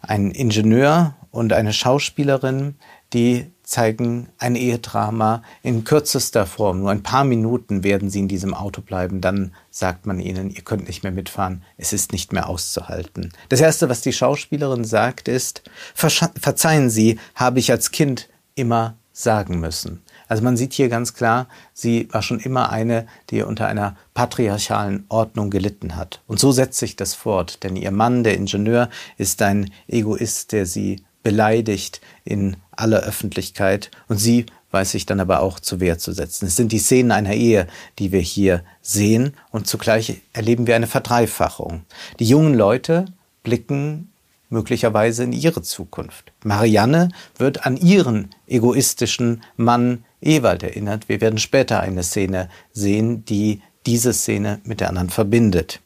ein 0.02 0.32
Ingenieur 0.32 1.14
und 1.30 1.54
eine 1.54 1.72
Schauspielerin, 1.72 2.76
die 3.14 3.53
zeigen 3.64 4.30
ein 4.38 4.56
Ehedrama 4.56 5.42
in 5.62 5.84
kürzester 5.84 6.46
Form. 6.46 6.82
Nur 6.82 6.92
ein 6.92 7.04
paar 7.04 7.24
Minuten 7.24 7.84
werden 7.84 8.10
sie 8.10 8.20
in 8.20 8.28
diesem 8.28 8.54
Auto 8.54 8.82
bleiben. 8.82 9.22
Dann 9.22 9.54
sagt 9.72 10.06
man 10.06 10.20
ihnen, 10.20 10.50
ihr 10.50 10.62
könnt 10.62 10.88
nicht 10.88 11.04
mehr 11.04 11.12
mitfahren. 11.12 11.64
Es 11.78 11.94
ist 11.94 12.12
nicht 12.12 12.34
mehr 12.34 12.48
auszuhalten. 12.50 13.32
Das 13.50 13.62
Erste, 13.62 13.90
was 13.90 14.02
die 14.02 14.14
Schauspielerin 14.14 14.84
sagt, 14.84 15.28
ist, 15.28 15.64
verzeihen 15.96 16.90
Sie, 16.90 17.20
habe 17.36 17.60
ich 17.60 17.72
als 17.72 17.92
Kind 17.92 18.30
immer 18.56 18.98
sagen 19.14 19.60
müssen. 19.60 20.02
Also 20.28 20.44
man 20.44 20.58
sieht 20.58 20.74
hier 20.74 20.90
ganz 20.90 21.14
klar, 21.14 21.48
sie 21.74 22.08
war 22.12 22.24
schon 22.24 22.40
immer 22.40 22.72
eine, 22.72 23.06
die 23.30 23.44
unter 23.44 23.68
einer 23.68 23.96
patriarchalen 24.16 25.06
Ordnung 25.10 25.52
gelitten 25.52 25.96
hat. 25.96 26.22
Und 26.28 26.40
so 26.40 26.52
setzt 26.52 26.80
sich 26.80 26.96
das 26.96 27.14
fort, 27.14 27.64
denn 27.64 27.76
ihr 27.76 27.92
Mann, 27.92 28.24
der 28.24 28.36
Ingenieur, 28.36 28.90
ist 29.18 29.42
ein 29.44 29.72
Egoist, 29.88 30.52
der 30.52 30.66
sie 30.66 31.04
beleidigt 31.24 32.02
in 32.26 32.58
aller 32.72 33.00
Öffentlichkeit 33.00 33.92
und 34.08 34.18
sie 34.18 34.46
weiß 34.72 34.92
sich 34.92 35.06
dann 35.06 35.20
aber 35.20 35.42
auch 35.42 35.60
zur 35.60 35.80
Wehr 35.80 36.00
zu 36.00 36.14
setzen. 36.14 36.48
Es 36.48 36.56
sind 36.56 36.72
die 36.72 36.80
Szenen 36.80 37.12
einer 37.12 37.34
Ehe, 37.34 37.68
die 38.00 38.12
wir 38.12 38.22
hier 38.22 38.64
sehen 38.82 39.34
und 39.52 39.68
zugleich 39.68 40.22
erleben 40.34 40.68
wir 40.68 40.76
eine 40.76 40.88
Verdreifachung. 40.88 41.84
Die 42.20 42.26
jungen 42.26 42.56
Leute 42.56 43.06
blicken 43.44 44.10
möglicherweise 44.50 45.24
in 45.24 45.34
ihre 45.34 45.62
Zukunft. 45.62 46.32
Marianne 46.44 47.10
wird 47.38 47.66
an 47.66 47.78
ihren 47.78 48.30
egoistischen 48.48 49.44
Mann 49.58 50.06
Ewald 50.22 50.64
erinnert. 50.64 51.10
Wir 51.10 51.22
werden 51.22 51.40
später 51.40 51.82
eine 51.82 52.04
Szene 52.04 52.50
sehen, 52.72 53.26
die 53.26 53.62
diese 53.86 54.14
Szene 54.14 54.60
mit 54.64 54.80
der 54.80 54.90
anderen 54.90 55.10
verbindet. 55.10 55.82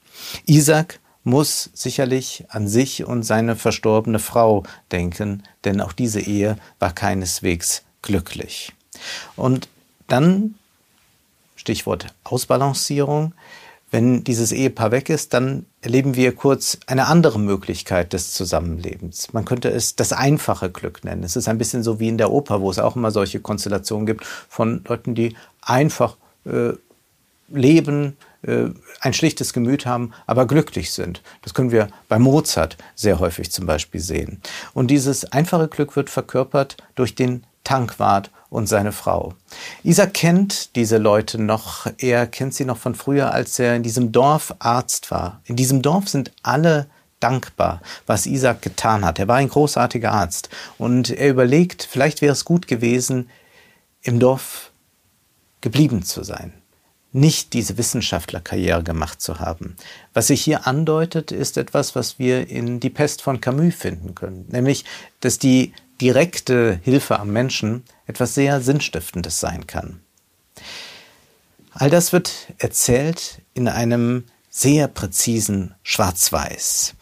Isaac 0.46 1.00
muss 1.27 1.69
sicherlich 1.74 2.46
an 2.48 2.69
sich 2.69 3.03
und 3.03 3.24
seine 3.24 3.57
verstorbene 3.57 4.17
Frau 4.17 4.63
denken, 4.93 5.43
denn 5.65 5.81
auch 5.81 5.91
diese 5.91 6.22
Ehe 6.22 6.57
war 6.79 6.93
keineswegs 6.93 7.84
glücklich. 8.01 8.72
Und 9.36 9.67
dann, 10.07 10.55
Stichwort 11.57 12.07
Ausbalancierung, 12.24 13.34
wenn 13.91 14.24
dieses 14.24 14.53
Ehepaar 14.53 14.91
weg 14.91 15.10
ist, 15.10 15.34
dann 15.34 15.65
erleben 15.81 16.15
wir 16.15 16.34
kurz 16.34 16.77
eine 16.88 17.07
andere 17.07 17.39
Möglichkeit 17.39 18.13
des 18.13 18.31
Zusammenlebens. 18.31 19.34
Man 19.34 19.43
könnte 19.43 19.69
es 19.69 19.98
das 19.98 20.13
einfache 20.13 20.69
Glück 20.69 21.03
nennen. 21.03 21.24
Es 21.24 21.36
ist 21.36 21.50
ein 21.50 21.57
bisschen 21.57 21.84
so 21.84 22.00
wie 22.00 22.07
in 22.07 22.17
der 22.17 22.31
Oper, 22.31 22.62
wo 22.62 22.72
es 22.72 22.79
auch 22.79 22.96
immer 22.96 23.12
solche 23.12 23.41
Konstellationen 23.41 24.05
gibt 24.05 24.25
von 24.25 24.81
Leuten, 24.88 25.13
die 25.13 25.36
einfach 25.62 26.15
äh, 26.46 26.72
leben, 27.50 28.15
ein 28.44 29.13
schlichtes 29.13 29.53
Gemüt 29.53 29.86
haben, 29.86 30.13
aber 30.25 30.46
glücklich 30.46 30.91
sind. 30.91 31.22
Das 31.41 31.53
können 31.53 31.72
wir 31.72 31.89
bei 32.08 32.20
Mozart 32.20 32.77
sehr 32.96 33.20
häufig 33.20 33.51
zum 33.51 33.65
Beispiel 33.65 34.00
sehen. 34.00 34.41
Und 34.74 34.88
dieses 34.88 35.25
einfache 35.32 35.67
Glück 35.67 35.96
wird 35.96 36.10
verkörpert 36.10 36.77
durch 36.96 37.15
den 37.15 37.46
Tankwart 37.63 38.32
und 38.50 38.67
seine 38.67 38.91
Frau. 38.91 39.34
Isaac 39.84 40.13
kennt 40.13 40.75
diese 40.75 40.98
Leute 40.98 41.41
noch. 41.41 41.88
Er 41.98 42.27
kennt 42.27 42.53
sie 42.53 42.63
noch 42.63 42.77
von 42.77 42.96
früher, 42.96 43.34
als 43.34 43.60
er 43.60 43.75
in 43.75 43.84
diesem 43.84 44.12
Dorf 44.12 44.56
Arzt 44.60 45.12
war. 45.12 45.41
In 45.44 45.56
diesem 45.56 45.82
Dorf 45.82 46.08
sind 46.08 46.32
alle 46.44 46.88
dankbar, 47.20 47.82
was 48.06 48.27
Isaac 48.27 48.62
getan 48.62 49.03
hat. 49.03 49.20
Er 49.20 49.27
war 49.27 49.38
ein 49.38 49.50
großartiger 49.50 50.13
Arzt 50.13 50.50
und 50.77 51.10
er 51.10 51.29
überlegt, 51.29 51.88
vielleicht 51.89 52.22
wäre 52.22 52.34
es 52.34 52.46
gut 52.46 52.67
gewesen, 52.67 53.29
im 54.01 54.20
Dorf 54.20 54.72
geblieben 55.60 56.03
zu 56.03 56.24
sein 56.24 56.53
nicht 57.17 57.53
diese 57.53 57.77
Wissenschaftlerkarriere 57.77 58.83
gemacht 58.83 59.21
zu 59.21 59.39
haben. 59.39 59.75
Was 60.13 60.27
sich 60.27 60.41
hier 60.41 60.67
andeutet, 60.67 61.31
ist 61.31 61.57
etwas, 61.57 61.95
was 61.95 62.19
wir 62.19 62.47
in 62.50 62.79
Die 62.79 62.91
Pest 62.91 63.24
von 63.24 63.41
Camus 63.41 63.74
finden 63.74 64.13
können, 64.13 64.45
nämlich, 64.50 64.86
dass 65.19 65.39
die 65.39 65.74
direkte 66.00 66.79
Hilfe 66.83 67.19
am 67.19 67.33
Menschen 67.33 67.83
etwas 68.05 68.36
sehr 68.36 68.62
Sinnstiftendes 68.62 69.39
sein 69.39 69.65
kann. 69.65 70.00
All 71.71 71.89
das 71.89 72.13
wird 72.13 72.31
erzählt 72.59 73.41
in 73.55 73.67
einem 73.67 74.25
sehr 74.51 74.88
präzisen 74.88 75.74
Schwarz-Weiß. 75.81 76.93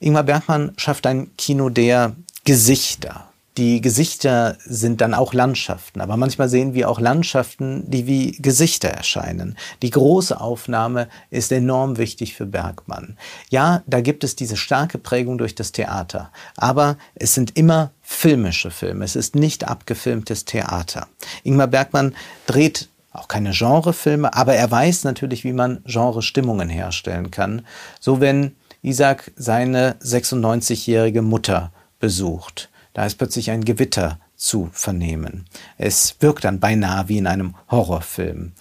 Ingmar 0.00 0.24
Bergmann 0.24 0.72
schafft 0.76 1.06
ein 1.06 1.34
Kino 1.36 1.70
der 1.70 2.14
Gesichter, 2.44 3.29
die 3.56 3.80
Gesichter 3.80 4.56
sind 4.64 5.00
dann 5.00 5.12
auch 5.12 5.34
Landschaften, 5.34 6.00
aber 6.00 6.16
manchmal 6.16 6.48
sehen 6.48 6.72
wir 6.72 6.88
auch 6.88 7.00
Landschaften, 7.00 7.82
die 7.90 8.06
wie 8.06 8.32
Gesichter 8.32 8.88
erscheinen. 8.88 9.56
Die 9.82 9.90
große 9.90 10.40
Aufnahme 10.40 11.08
ist 11.30 11.50
enorm 11.50 11.98
wichtig 11.98 12.34
für 12.34 12.46
Bergmann. 12.46 13.18
Ja, 13.50 13.82
da 13.86 14.00
gibt 14.00 14.22
es 14.22 14.36
diese 14.36 14.56
starke 14.56 14.98
Prägung 14.98 15.36
durch 15.36 15.56
das 15.56 15.72
Theater, 15.72 16.30
aber 16.56 16.96
es 17.16 17.34
sind 17.34 17.56
immer 17.56 17.90
filmische 18.02 18.70
Filme, 18.70 19.04
es 19.04 19.16
ist 19.16 19.34
nicht 19.34 19.66
abgefilmtes 19.66 20.44
Theater. 20.44 21.08
Ingmar 21.42 21.66
Bergmann 21.66 22.14
dreht 22.46 22.88
auch 23.12 23.26
keine 23.26 23.50
Genrefilme, 23.50 24.32
aber 24.32 24.54
er 24.54 24.70
weiß 24.70 25.02
natürlich, 25.02 25.42
wie 25.42 25.52
man 25.52 25.82
Genre-Stimmungen 25.84 26.68
herstellen 26.68 27.32
kann. 27.32 27.66
So 27.98 28.20
wenn 28.20 28.54
Isaac 28.82 29.32
seine 29.36 29.96
96-jährige 30.00 31.22
Mutter 31.22 31.72
besucht 31.98 32.70
da 32.92 33.06
ist 33.06 33.16
plötzlich 33.16 33.50
ein 33.50 33.64
Gewitter 33.64 34.18
zu 34.36 34.70
vernehmen. 34.72 35.46
Es 35.78 36.16
wirkt 36.20 36.44
dann 36.44 36.60
beinahe 36.60 37.08
wie 37.08 37.18
in 37.18 37.26
einem 37.26 37.54
Horrorfilm. 37.70 38.52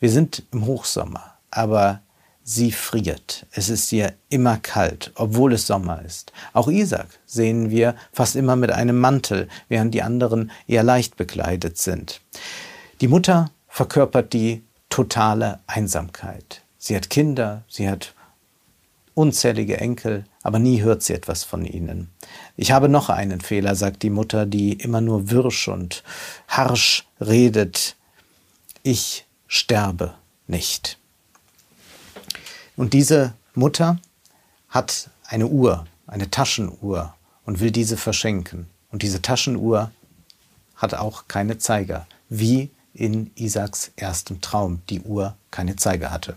Wir 0.00 0.10
sind 0.10 0.42
im 0.52 0.66
Hochsommer, 0.66 1.34
aber 1.50 2.00
sie 2.42 2.72
friert. 2.72 3.46
Es 3.52 3.68
ist 3.68 3.92
ihr 3.92 4.14
immer 4.30 4.56
kalt, 4.56 5.12
obwohl 5.14 5.52
es 5.52 5.66
Sommer 5.66 6.02
ist. 6.02 6.32
Auch 6.54 6.68
Isaac 6.68 7.06
sehen 7.26 7.70
wir 7.70 7.94
fast 8.12 8.36
immer 8.36 8.56
mit 8.56 8.72
einem 8.72 8.98
Mantel, 8.98 9.48
während 9.68 9.94
die 9.94 10.02
anderen 10.02 10.50
eher 10.66 10.82
leicht 10.82 11.16
bekleidet 11.16 11.78
sind. 11.78 12.20
Die 13.00 13.08
Mutter 13.08 13.50
verkörpert 13.68 14.32
die 14.32 14.64
totale 14.88 15.60
Einsamkeit. 15.66 16.62
Sie 16.78 16.96
hat 16.96 17.10
Kinder, 17.10 17.64
sie 17.68 17.88
hat 17.88 18.14
unzählige 19.18 19.78
Enkel, 19.78 20.24
aber 20.44 20.60
nie 20.60 20.80
hört 20.80 21.02
sie 21.02 21.12
etwas 21.12 21.42
von 21.42 21.64
ihnen. 21.64 22.08
Ich 22.56 22.70
habe 22.70 22.88
noch 22.88 23.10
einen 23.10 23.40
Fehler, 23.40 23.74
sagt 23.74 24.04
die 24.04 24.10
Mutter, 24.10 24.46
die 24.46 24.74
immer 24.74 25.00
nur 25.00 25.28
wirsch 25.30 25.66
und 25.66 26.04
harsch 26.46 27.04
redet. 27.20 27.96
Ich 28.84 29.26
sterbe 29.48 30.14
nicht. 30.46 30.98
Und 32.76 32.92
diese 32.92 33.34
Mutter 33.54 33.98
hat 34.68 35.10
eine 35.24 35.48
Uhr, 35.48 35.88
eine 36.06 36.30
Taschenuhr 36.30 37.12
und 37.44 37.58
will 37.58 37.72
diese 37.72 37.96
verschenken. 37.96 38.70
Und 38.92 39.02
diese 39.02 39.20
Taschenuhr 39.20 39.90
hat 40.76 40.94
auch 40.94 41.26
keine 41.26 41.58
Zeiger, 41.58 42.06
wie 42.28 42.70
in 42.94 43.32
Isaaks 43.34 43.90
erstem 43.96 44.40
Traum 44.40 44.80
die 44.88 45.00
Uhr 45.00 45.36
keine 45.50 45.74
Zeiger 45.74 46.12
hatte. 46.12 46.36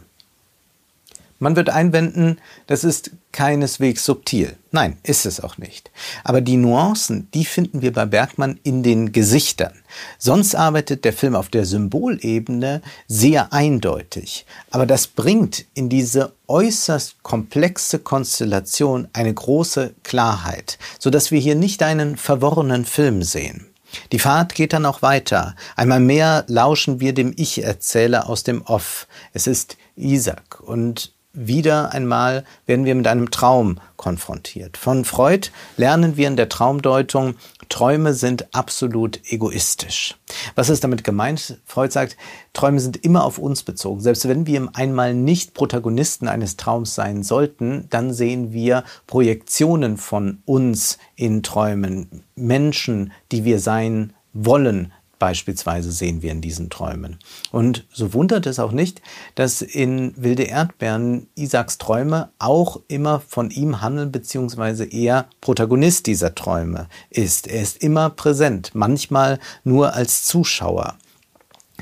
Man 1.42 1.56
wird 1.56 1.72
einwenden, 1.72 2.38
das 2.68 2.84
ist 2.84 3.10
keineswegs 3.32 4.06
subtil. 4.06 4.58
Nein, 4.70 4.98
ist 5.02 5.26
es 5.26 5.40
auch 5.40 5.58
nicht. 5.58 5.90
Aber 6.24 6.40
die 6.40 6.56
Nuancen, 6.56 7.30
die 7.34 7.46
finden 7.46 7.82
wir 7.82 7.92
bei 7.92 8.06
Bergmann 8.06 8.60
in 8.62 8.84
den 8.84 9.12
Gesichtern. 9.12 9.74
Sonst 10.20 10.54
arbeitet 10.54 11.04
der 11.04 11.14
Film 11.14 11.36
auf 11.36 11.50
der 11.50 11.66
Symbolebene 11.66 12.84
sehr 13.08 13.54
eindeutig. 13.54 14.46
Aber 14.70 14.86
das 14.86 15.08
bringt 15.08 15.66
in 15.74 15.90
diese 15.90 16.34
äußerst 16.46 17.24
komplexe 17.24 17.98
Konstellation 17.98 19.08
eine 19.12 19.34
große 19.34 19.96
Klarheit, 20.04 20.78
sodass 21.00 21.32
wir 21.32 21.40
hier 21.40 21.56
nicht 21.56 21.82
einen 21.82 22.18
verworrenen 22.18 22.86
Film 22.86 23.24
sehen. 23.24 23.66
Die 24.12 24.20
Fahrt 24.20 24.54
geht 24.54 24.74
dann 24.74 24.86
auch 24.86 25.02
weiter. 25.02 25.56
Einmal 25.76 26.02
mehr 26.02 26.46
lauschen 26.48 27.00
wir 27.00 27.16
dem 27.16 27.34
Ich-Erzähler 27.36 28.30
aus 28.30 28.44
dem 28.44 28.62
Off. 28.62 29.08
Es 29.34 29.48
ist 29.48 29.76
Isaac 29.96 30.60
und 30.62 31.14
wieder 31.34 31.94
einmal 31.94 32.44
werden 32.66 32.86
wir 32.86 32.96
mit 32.96 33.08
einem 33.08 33.32
Traum 33.32 33.80
konfrontiert. 33.96 34.78
Von 34.78 35.06
Freud 35.06 35.50
lernen 35.78 36.18
wir 36.18 36.28
in 36.28 36.36
der 36.36 36.50
Traumdeutung, 36.50 37.36
Träume 37.70 38.14
sind 38.14 38.54
absolut 38.54 39.22
egoistisch. 39.32 40.18
Was 40.56 40.70
ist 40.70 40.84
damit 40.84 41.04
gemeint? 41.04 41.60
Freud 41.66 41.92
sagt, 41.92 42.18
Träume 42.54 42.80
sind 42.80 42.98
immer 42.98 43.24
auf 43.24 43.38
uns 43.38 43.64
bezogen. 43.64 44.02
Selbst 44.02 44.28
wenn 44.28 44.46
wir 44.46 44.70
einmal 44.74 45.14
nicht 45.14 45.54
Protagonisten 45.54 46.28
eines 46.28 46.58
Traums 46.58 46.96
sein 46.96 47.24
sollten, 47.24 47.88
dann 47.90 48.14
sehen 48.14 48.52
wir 48.52 48.84
Projektionen 49.08 49.98
von 49.98 50.42
uns 50.46 50.98
in 51.16 51.44
Träumen, 51.44 52.24
Menschen, 52.36 53.14
die 53.32 53.46
wir 53.46 53.60
sein 53.60 54.14
wollen, 54.34 54.92
beispielsweise 55.22 55.92
sehen 55.92 56.24
wir 56.24 56.32
in 56.32 56.42
diesen 56.42 56.72
Träumen. 56.72 57.20
Und 57.52 57.86
so 57.94 58.16
wundert 58.16 58.48
es 58.48 58.58
auch 58.58 58.72
nicht, 58.72 59.04
dass 59.36 59.62
in 59.62 60.14
Wilde 60.18 60.44
Erdbeeren 60.44 61.28
Isaacs 61.36 61.78
Träume 61.78 62.32
auch 62.40 62.82
immer 62.88 63.20
von 63.20 63.52
ihm 63.52 63.82
handeln, 63.82 64.12
beziehungsweise 64.12 64.84
er 64.84 65.28
Protagonist 65.40 66.08
dieser 66.08 66.34
Träume 66.34 66.90
ist. 67.12 67.48
Er 67.48 67.62
ist 67.62 67.84
immer 67.84 68.10
präsent, 68.10 68.72
manchmal 68.74 69.38
nur 69.64 69.94
als 69.94 70.26
Zuschauer. 70.26 70.98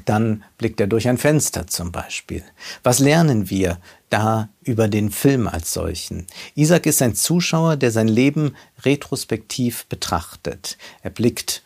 Dann 0.04 0.44
blickt 0.58 0.82
er 0.82 0.88
durch 0.88 1.08
ein 1.08 1.18
Fenster 1.18 1.66
zum 1.66 1.94
Beispiel. 1.94 2.44
Was 2.84 3.00
lernen 3.00 3.50
wir 3.50 3.80
da 4.10 4.50
über 4.64 4.90
den 4.90 5.12
Film 5.12 5.48
als 5.48 5.74
solchen? 5.74 6.28
Isaac 6.56 6.86
ist 6.86 7.02
ein 7.02 7.16
Zuschauer, 7.16 7.78
der 7.78 7.92
sein 7.92 8.10
Leben 8.10 8.58
retrospektiv 8.84 9.86
betrachtet. 9.86 10.78
Er 11.04 11.12
blickt 11.12 11.64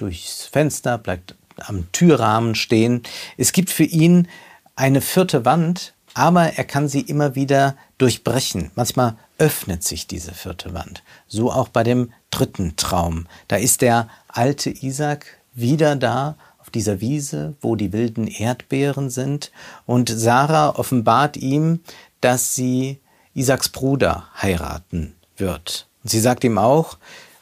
durchs 0.00 0.44
Fenster, 0.46 0.98
bleibt 0.98 1.34
am 1.58 1.90
Türrahmen 1.92 2.54
stehen. 2.54 3.02
Es 3.36 3.52
gibt 3.52 3.70
für 3.70 3.84
ihn 3.84 4.28
eine 4.76 5.00
vierte 5.00 5.44
Wand, 5.44 5.94
aber 6.14 6.54
er 6.54 6.64
kann 6.64 6.88
sie 6.88 7.00
immer 7.00 7.34
wieder 7.34 7.76
durchbrechen. 7.98 8.70
Manchmal 8.74 9.16
öffnet 9.38 9.84
sich 9.84 10.06
diese 10.06 10.32
vierte 10.32 10.74
Wand. 10.74 11.02
So 11.26 11.52
auch 11.52 11.68
bei 11.68 11.82
dem 11.82 12.12
dritten 12.30 12.76
Traum. 12.76 13.26
Da 13.48 13.56
ist 13.56 13.82
der 13.82 14.08
alte 14.28 14.70
Isaac 14.70 15.26
wieder 15.54 15.96
da 15.96 16.36
auf 16.58 16.70
dieser 16.70 17.00
Wiese, 17.00 17.54
wo 17.60 17.76
die 17.76 17.92
wilden 17.92 18.26
Erdbeeren 18.26 19.10
sind. 19.10 19.50
Und 19.86 20.08
Sarah 20.08 20.70
offenbart 20.70 21.36
ihm, 21.36 21.80
dass 22.20 22.54
sie 22.54 23.00
Isaacs 23.34 23.68
Bruder 23.68 24.28
heiraten 24.40 25.14
wird. 25.36 25.86
Und 26.02 26.10
sie 26.10 26.20
sagt 26.20 26.44
ihm 26.44 26.58
auch, 26.58 26.98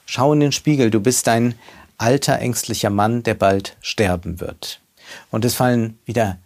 schau 0.06 0.32
in 0.32 0.40
den 0.40 0.52
Spiegel, 0.52 0.90
du 0.90 1.00
bist 1.00 1.28
ein 1.28 1.54
alter, 1.98 2.38
ängstlicher 2.38 2.90
Mann, 2.90 3.22
der 3.22 3.34
bald 3.34 3.76
sterben 3.80 4.40
wird. 4.40 4.80
Und 5.30 5.44
es 5.44 5.54
fallen 5.54 5.98
wieder 6.04 6.38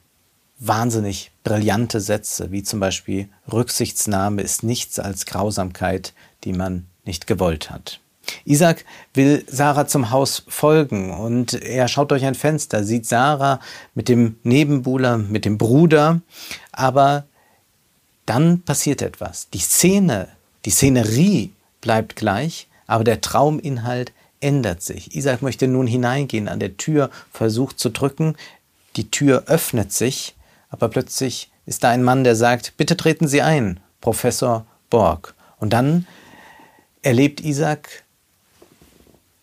wahnsinnig 0.59 1.31
brillante 1.45 2.01
Sätze, 2.01 2.53
wie 2.53 2.63
zum 2.63 2.81
Beispiel 2.81 3.29
Rücksichtsnahme 3.53 4.43
ist 4.43 4.63
nichts 4.63 4.99
als 4.99 5.27
Grausamkeit, 5.27 6.15
die 6.45 6.53
man 6.53 6.87
nicht 7.05 7.27
gewollt 7.27 7.71
hat. 7.71 8.01
Isaac 8.45 8.85
will 9.15 9.45
Sarah 9.49 9.89
zum 9.89 10.11
Haus 10.11 10.45
folgen 10.47 11.11
und 11.11 11.55
er 11.55 11.89
schaut 11.89 12.13
durch 12.13 12.25
ein 12.25 12.37
Fenster, 12.37 12.85
sieht 12.85 13.07
Sarah 13.07 13.59
mit 13.95 14.09
dem 14.09 14.37
Nebenbuhler, 14.45 15.19
mit 15.19 15.45
dem 15.45 15.59
Bruder, 15.59 16.21
aber 16.71 17.25
dann 18.27 18.63
passiert 18.63 19.03
etwas. 19.03 19.51
Die 19.51 19.59
Szene, 19.59 20.29
die 20.65 20.71
Szenerie 20.71 21.53
bleibt 21.81 22.15
gleich, 22.15 22.69
aber 22.87 23.03
der 23.03 23.21
Trauminhalt 23.21 24.13
ändert 24.43 24.83
sich. 24.83 25.15
Isaac 25.15 25.43
möchte 25.43 25.69
nun 25.69 25.87
hineingehen, 25.87 26.49
an 26.49 26.61
der 26.61 26.77
Tür 26.77 27.11
versucht 27.31 27.79
zu 27.79 27.91
drücken. 27.91 28.37
Die 28.97 29.11
Tür 29.11 29.45
öffnet 29.47 29.93
sich, 29.93 30.35
aber 30.71 30.89
plötzlich 30.89 31.51
ist 31.67 31.85
da 31.85 31.91
ein 31.91 32.03
Mann, 32.03 32.25
der 32.25 32.37
sagt, 32.37 32.77
bitte 32.77 32.97
treten 32.97 33.29
Sie 33.29 33.43
ein, 33.43 33.81
Professor 34.01 34.67
Borg. 34.91 35.35
Und 35.59 35.73
dann 35.73 36.07
erlebt 37.03 37.41
Isaac 37.41 38.05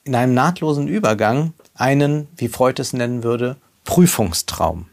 in 0.03 0.15
einem 0.15 0.33
nahtlosen 0.33 0.87
Übergang 0.87 1.53
einen, 1.75 2.27
wie 2.35 2.47
Freud 2.47 2.81
es 2.81 2.93
nennen 2.93 3.23
würde, 3.23 3.57
Prüfungstraum. 3.85 4.87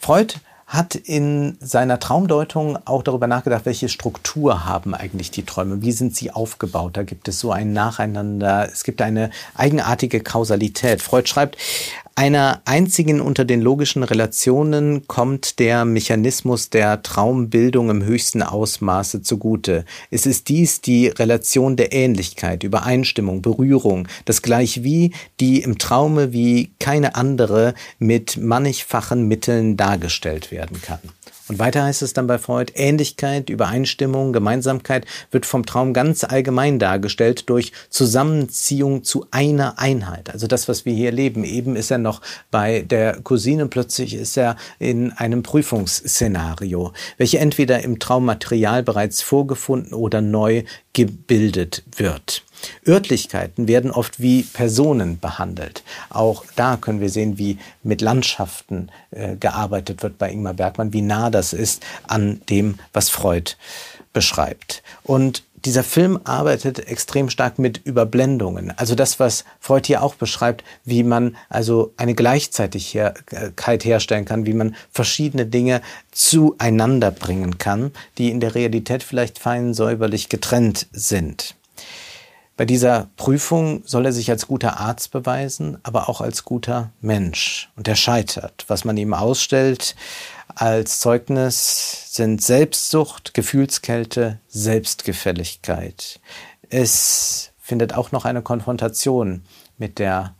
Freud 0.00 0.34
hat 0.72 0.94
in 0.94 1.58
seiner 1.60 1.98
Traumdeutung 1.98 2.78
auch 2.86 3.02
darüber 3.02 3.26
nachgedacht, 3.26 3.66
welche 3.66 3.90
Struktur 3.90 4.64
haben 4.64 4.94
eigentlich 4.94 5.30
die 5.30 5.44
Träume, 5.44 5.82
wie 5.82 5.92
sind 5.92 6.16
sie 6.16 6.30
aufgebaut. 6.30 6.96
Da 6.96 7.02
gibt 7.02 7.28
es 7.28 7.40
so 7.40 7.52
ein 7.52 7.74
Nacheinander, 7.74 8.70
es 8.72 8.82
gibt 8.82 9.02
eine 9.02 9.30
eigenartige 9.54 10.20
Kausalität. 10.20 11.02
Freud 11.02 11.28
schreibt, 11.28 11.58
einer 12.14 12.62
einzigen 12.64 13.20
unter 13.20 13.44
den 13.44 13.60
logischen 13.60 14.02
Relationen 14.02 15.06
kommt 15.06 15.58
der 15.58 15.84
Mechanismus 15.84 16.70
der 16.70 17.02
Traumbildung 17.02 17.90
im 17.90 18.04
höchsten 18.04 18.42
Ausmaße 18.42 19.22
zugute. 19.22 19.84
Es 20.10 20.26
ist 20.26 20.48
dies 20.48 20.80
die 20.80 21.08
Relation 21.08 21.76
der 21.76 21.92
Ähnlichkeit, 21.92 22.62
Übereinstimmung, 22.62 23.42
Berührung, 23.42 24.08
das 24.24 24.42
Gleichwie, 24.42 25.12
die 25.40 25.62
im 25.62 25.78
Traume 25.78 26.32
wie 26.32 26.72
keine 26.78 27.14
andere 27.14 27.74
mit 27.98 28.36
mannigfachen 28.36 29.26
Mitteln 29.26 29.76
dargestellt 29.76 30.50
werden 30.50 30.80
kann. 30.82 31.00
Und 31.52 31.58
weiter 31.58 31.84
heißt 31.84 32.00
es 32.00 32.14
dann 32.14 32.26
bei 32.26 32.38
Freud, 32.38 32.72
Ähnlichkeit, 32.74 33.50
Übereinstimmung, 33.50 34.32
Gemeinsamkeit 34.32 35.04
wird 35.30 35.44
vom 35.44 35.66
Traum 35.66 35.92
ganz 35.92 36.24
allgemein 36.24 36.78
dargestellt 36.78 37.50
durch 37.50 37.72
Zusammenziehung 37.90 39.04
zu 39.04 39.26
einer 39.32 39.78
Einheit. 39.78 40.30
Also 40.30 40.46
das, 40.46 40.66
was 40.66 40.86
wir 40.86 40.94
hier 40.94 41.12
leben. 41.12 41.44
Eben 41.44 41.76
ist 41.76 41.90
er 41.90 41.98
noch 41.98 42.22
bei 42.50 42.80
der 42.80 43.20
Cousine, 43.20 43.66
plötzlich 43.66 44.14
ist 44.14 44.38
er 44.38 44.56
in 44.78 45.12
einem 45.12 45.42
Prüfungsszenario, 45.42 46.94
welche 47.18 47.38
entweder 47.38 47.82
im 47.82 47.98
Traummaterial 47.98 48.82
bereits 48.82 49.20
vorgefunden 49.20 49.92
oder 49.92 50.22
neu 50.22 50.62
gebildet 50.94 51.82
wird. 51.94 52.44
Örtlichkeiten 52.86 53.68
werden 53.68 53.90
oft 53.90 54.20
wie 54.20 54.42
Personen 54.42 55.18
behandelt. 55.18 55.82
Auch 56.10 56.44
da 56.56 56.76
können 56.76 57.00
wir 57.00 57.10
sehen, 57.10 57.38
wie 57.38 57.58
mit 57.82 58.00
Landschaften 58.00 58.90
äh, 59.10 59.36
gearbeitet 59.36 60.02
wird 60.02 60.18
bei 60.18 60.30
Ingmar 60.30 60.54
Bergmann, 60.54 60.92
wie 60.92 61.02
nah 61.02 61.30
das 61.30 61.52
ist 61.52 61.82
an 62.06 62.40
dem, 62.48 62.78
was 62.92 63.08
Freud 63.08 63.52
beschreibt. 64.12 64.82
Und 65.02 65.42
dieser 65.64 65.84
Film 65.84 66.18
arbeitet 66.24 66.88
extrem 66.88 67.30
stark 67.30 67.58
mit 67.58 67.80
Überblendungen. 67.84 68.76
Also 68.76 68.94
das, 68.94 69.20
was 69.20 69.44
Freud 69.60 69.86
hier 69.86 70.02
auch 70.02 70.16
beschreibt, 70.16 70.64
wie 70.84 71.04
man 71.04 71.36
also 71.48 71.92
eine 71.96 72.14
Gleichzeitigkeit 72.14 73.84
herstellen 73.84 74.24
kann, 74.24 74.44
wie 74.46 74.54
man 74.54 74.74
verschiedene 74.90 75.46
Dinge 75.46 75.80
zueinander 76.10 77.12
bringen 77.12 77.58
kann, 77.58 77.92
die 78.18 78.30
in 78.30 78.40
der 78.40 78.54
Realität 78.54 79.02
vielleicht 79.02 79.38
fein 79.38 79.72
säuberlich 79.72 80.28
getrennt 80.28 80.88
sind. 80.92 81.54
Bei 82.62 82.66
dieser 82.66 83.08
Prüfung 83.16 83.82
soll 83.86 84.06
er 84.06 84.12
sich 84.12 84.30
als 84.30 84.46
guter 84.46 84.78
Arzt 84.78 85.10
beweisen, 85.10 85.78
aber 85.82 86.08
auch 86.08 86.20
als 86.20 86.44
guter 86.44 86.92
Mensch. 87.00 87.72
Und 87.74 87.88
er 87.88 87.96
scheitert. 87.96 88.66
Was 88.68 88.84
man 88.84 88.96
ihm 88.96 89.14
ausstellt 89.14 89.96
als 90.46 91.00
Zeugnis 91.00 92.14
sind 92.14 92.40
Selbstsucht, 92.40 93.34
Gefühlskälte, 93.34 94.38
Selbstgefälligkeit. 94.46 96.20
Es 96.70 97.50
findet 97.58 97.94
auch 97.94 98.12
noch 98.12 98.26
eine 98.26 98.42
Konfrontation 98.42 99.42
mit 99.76 99.98
der 99.98 100.36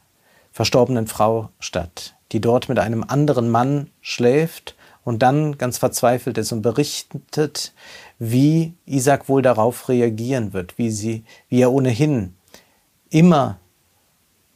verstorbenen 0.53 1.09
Frau 1.09 1.49
statt, 1.59 2.15
die 2.31 2.41
dort 2.41 2.69
mit 2.69 2.79
einem 2.79 3.03
anderen 3.03 3.51
Mann 3.51 3.91
schläft 4.01 4.77
und 5.03 5.25
dann 5.25 5.59
ganz 5.59 5.79
verzweifelt 5.79 6.39
ist 6.39 6.53
und 6.53 6.63
berichtet, 6.63 7.73
wie 8.25 8.75
Isaac 8.87 9.29
wohl 9.29 9.43
darauf 9.43 9.89
reagieren 9.89 10.53
wird, 10.53 10.79
wie, 10.79 10.93
sie, 10.93 11.25
wie 11.49 11.61
er 11.61 11.73
ohnehin 11.73 12.37
immer 13.11 13.59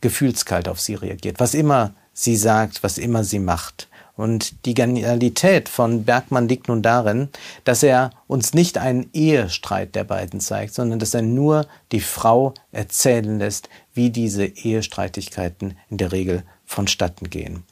gefühlskalt 0.00 0.68
auf 0.68 0.79
sie 0.79 0.94
reagiert, 0.94 1.40
was 1.40 1.52
immer 1.52 1.92
sie 2.12 2.37
sagt, 2.37 2.85
was 2.85 2.96
immer 2.96 3.24
sie 3.24 3.40
macht. 3.40 3.88
Und 4.14 4.66
die 4.66 4.74
Genialität 4.74 5.68
von 5.68 6.05
Bergmann 6.05 6.46
liegt 6.46 6.68
nun 6.68 6.81
darin, 6.81 7.29
dass 7.64 7.83
er 7.83 8.11
uns 8.29 8.55
nicht 8.55 8.79
einen 8.79 9.11
Ehestreit 9.12 9.96
der 9.96 10.05
beiden 10.05 10.38
zeigt, 10.38 10.72
sondern 10.72 11.00
dass 11.00 11.12
er 11.12 11.22
nur 11.22 11.66
die 11.90 12.00
Frau 12.00 12.55
erzählen 12.70 13.40
lässt, 13.40 13.68
wie 13.94 14.11
diese 14.11 14.46
Ehestreitigkeiten 14.46 15.76
in 15.90 15.96
der 15.96 16.12
Regel 16.12 16.44
vonstatten 16.66 17.31
gehen. 17.31 17.64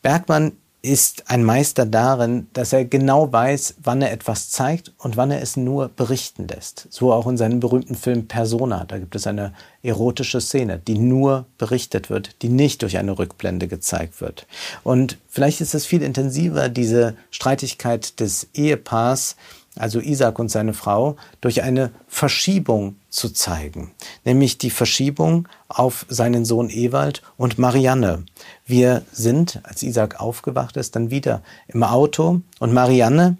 Bergmann 0.00 0.52
ist 0.84 1.30
ein 1.30 1.44
Meister 1.44 1.86
darin, 1.86 2.46
dass 2.52 2.74
er 2.74 2.84
genau 2.84 3.32
weiß, 3.32 3.76
wann 3.82 4.02
er 4.02 4.12
etwas 4.12 4.50
zeigt 4.50 4.92
und 4.98 5.16
wann 5.16 5.30
er 5.30 5.40
es 5.40 5.56
nur 5.56 5.88
berichten 5.88 6.46
lässt. 6.46 6.88
So 6.90 7.10
auch 7.10 7.26
in 7.26 7.38
seinem 7.38 7.58
berühmten 7.58 7.94
Film 7.94 8.28
Persona. 8.28 8.84
Da 8.84 8.98
gibt 8.98 9.16
es 9.16 9.26
eine 9.26 9.54
erotische 9.82 10.42
Szene, 10.42 10.78
die 10.86 10.98
nur 10.98 11.46
berichtet 11.56 12.10
wird, 12.10 12.42
die 12.42 12.50
nicht 12.50 12.82
durch 12.82 12.98
eine 12.98 13.18
Rückblende 13.18 13.66
gezeigt 13.66 14.20
wird. 14.20 14.46
Und 14.82 15.16
vielleicht 15.26 15.62
ist 15.62 15.74
es 15.74 15.86
viel 15.86 16.02
intensiver, 16.02 16.68
diese 16.68 17.16
Streitigkeit 17.30 18.20
des 18.20 18.48
Ehepaars, 18.52 19.36
also 19.76 20.00
Isaac 20.00 20.38
und 20.38 20.50
seine 20.50 20.74
Frau, 20.74 21.16
durch 21.40 21.62
eine 21.62 21.90
Verschiebung 22.06 22.96
zu 23.10 23.30
zeigen, 23.30 23.92
nämlich 24.24 24.58
die 24.58 24.70
Verschiebung 24.70 25.48
auf 25.68 26.06
seinen 26.08 26.44
Sohn 26.44 26.70
Ewald 26.70 27.22
und 27.36 27.58
Marianne. 27.58 28.24
Wir 28.66 29.02
sind, 29.12 29.60
als 29.64 29.82
Isaac 29.82 30.20
aufgewacht 30.20 30.76
ist, 30.76 30.96
dann 30.96 31.10
wieder 31.10 31.42
im 31.68 31.82
Auto 31.82 32.40
und 32.60 32.72
Marianne 32.72 33.36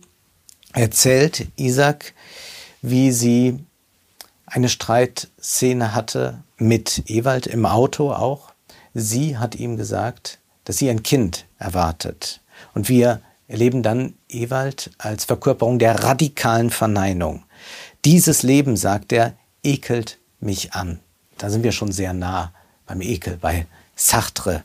erzählt 0.72 1.46
Isaac, 1.56 2.14
wie 2.82 3.12
sie 3.12 3.58
eine 4.46 4.68
Streitszene 4.68 5.94
hatte 5.94 6.42
mit 6.58 7.10
Ewald 7.10 7.46
im 7.46 7.66
Auto 7.66 8.12
auch. 8.12 8.52
Sie 8.92 9.38
hat 9.38 9.54
ihm 9.54 9.76
gesagt, 9.76 10.38
dass 10.64 10.78
sie 10.78 10.90
ein 10.90 11.02
Kind 11.02 11.46
erwartet. 11.58 12.40
Und 12.74 12.88
wir 12.88 13.20
erleben 13.48 13.82
dann 13.82 14.14
Ewald 14.28 14.90
als 14.98 15.24
Verkörperung 15.24 15.78
der 15.78 16.02
radikalen 16.02 16.70
Verneinung. 16.70 17.44
Dieses 18.04 18.42
Leben, 18.42 18.76
sagt 18.76 19.12
er, 19.12 19.34
ekelt 19.62 20.18
mich 20.40 20.72
an. 20.72 21.00
Da 21.38 21.50
sind 21.50 21.62
wir 21.62 21.72
schon 21.72 21.92
sehr 21.92 22.12
nah 22.12 22.52
beim 22.86 23.00
Ekel, 23.00 23.38
bei 23.40 23.66
Sartre. 23.96 24.64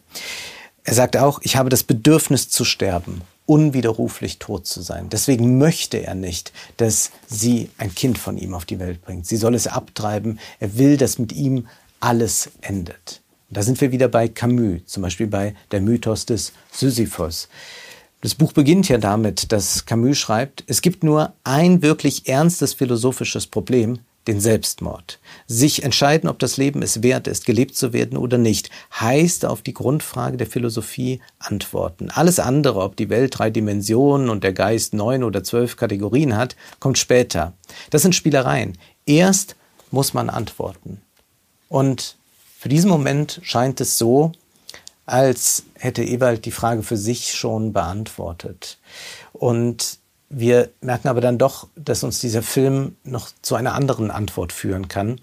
Er 0.83 0.93
sagt 0.93 1.17
auch, 1.17 1.39
ich 1.43 1.55
habe 1.55 1.69
das 1.69 1.83
Bedürfnis 1.83 2.49
zu 2.49 2.65
sterben, 2.65 3.21
unwiderruflich 3.45 4.39
tot 4.39 4.67
zu 4.67 4.81
sein. 4.81 5.09
Deswegen 5.09 5.57
möchte 5.57 5.97
er 5.97 6.15
nicht, 6.15 6.51
dass 6.77 7.11
sie 7.27 7.69
ein 7.77 7.93
Kind 7.95 8.17
von 8.17 8.37
ihm 8.37 8.53
auf 8.53 8.65
die 8.65 8.79
Welt 8.79 9.01
bringt. 9.01 9.25
Sie 9.25 9.37
soll 9.37 9.55
es 9.55 9.67
abtreiben. 9.67 10.39
Er 10.59 10.77
will, 10.77 10.97
dass 10.97 11.19
mit 11.19 11.31
ihm 11.31 11.67
alles 11.99 12.49
endet. 12.61 13.21
Da 13.49 13.63
sind 13.63 13.81
wir 13.81 13.91
wieder 13.91 14.07
bei 14.07 14.27
Camus, 14.27 14.81
zum 14.85 15.03
Beispiel 15.03 15.27
bei 15.27 15.55
der 15.71 15.81
Mythos 15.81 16.25
des 16.25 16.53
Sisyphos. 16.71 17.49
Das 18.21 18.35
Buch 18.35 18.51
beginnt 18.51 18.89
ja 18.89 18.97
damit, 18.97 19.53
dass 19.53 19.85
Camus 19.85 20.17
schreibt, 20.17 20.65
es 20.67 20.81
gibt 20.81 21.05
nur 21.05 21.33
ein 21.45 21.81
wirklich 21.81 22.27
ernstes 22.27 22.73
philosophisches 22.73 23.47
Problem, 23.47 23.99
den 24.27 24.41
Selbstmord. 24.41 25.19
Sich 25.47 25.83
entscheiden, 25.83 26.29
ob 26.29 26.37
das 26.37 26.57
Leben 26.57 26.81
es 26.81 27.01
wert 27.01 27.27
ist, 27.27 27.45
gelebt 27.45 27.75
zu 27.75 27.93
werden 27.93 28.17
oder 28.17 28.37
nicht, 28.37 28.69
heißt 28.99 29.45
auf 29.45 29.61
die 29.61 29.73
Grundfrage 29.73 30.35
der 30.35 30.47
Philosophie 30.47 31.21
antworten. 31.39 32.09
Alles 32.11 32.39
andere, 32.39 32.81
ob 32.81 32.97
die 32.97 33.09
Welt 33.09 33.39
drei 33.39 33.49
Dimensionen 33.49 34.29
und 34.29 34.43
der 34.43 34.53
Geist 34.53 34.93
neun 34.93 35.23
oder 35.23 35.43
zwölf 35.43 35.77
Kategorien 35.77 36.35
hat, 36.35 36.57
kommt 36.79 36.97
später. 36.97 37.53
Das 37.89 38.01
sind 38.01 38.15
Spielereien. 38.15 38.77
Erst 39.05 39.55
muss 39.91 40.13
man 40.13 40.29
antworten. 40.29 41.01
Und 41.69 42.17
für 42.59 42.67
diesen 42.67 42.89
Moment 42.89 43.39
scheint 43.43 43.79
es 43.79 43.97
so, 43.97 44.33
als 45.09 45.63
hätte 45.75 46.03
Ewald 46.03 46.45
die 46.45 46.51
Frage 46.51 46.83
für 46.83 46.97
sich 46.97 47.33
schon 47.33 47.73
beantwortet. 47.73 48.77
Und 49.33 49.97
wir 50.29 50.69
merken 50.81 51.07
aber 51.07 51.21
dann 51.21 51.37
doch, 51.37 51.67
dass 51.75 52.03
uns 52.03 52.19
dieser 52.19 52.43
Film 52.43 52.95
noch 53.03 53.29
zu 53.41 53.55
einer 53.55 53.73
anderen 53.73 54.11
Antwort 54.11 54.53
führen 54.53 54.87
kann, 54.87 55.19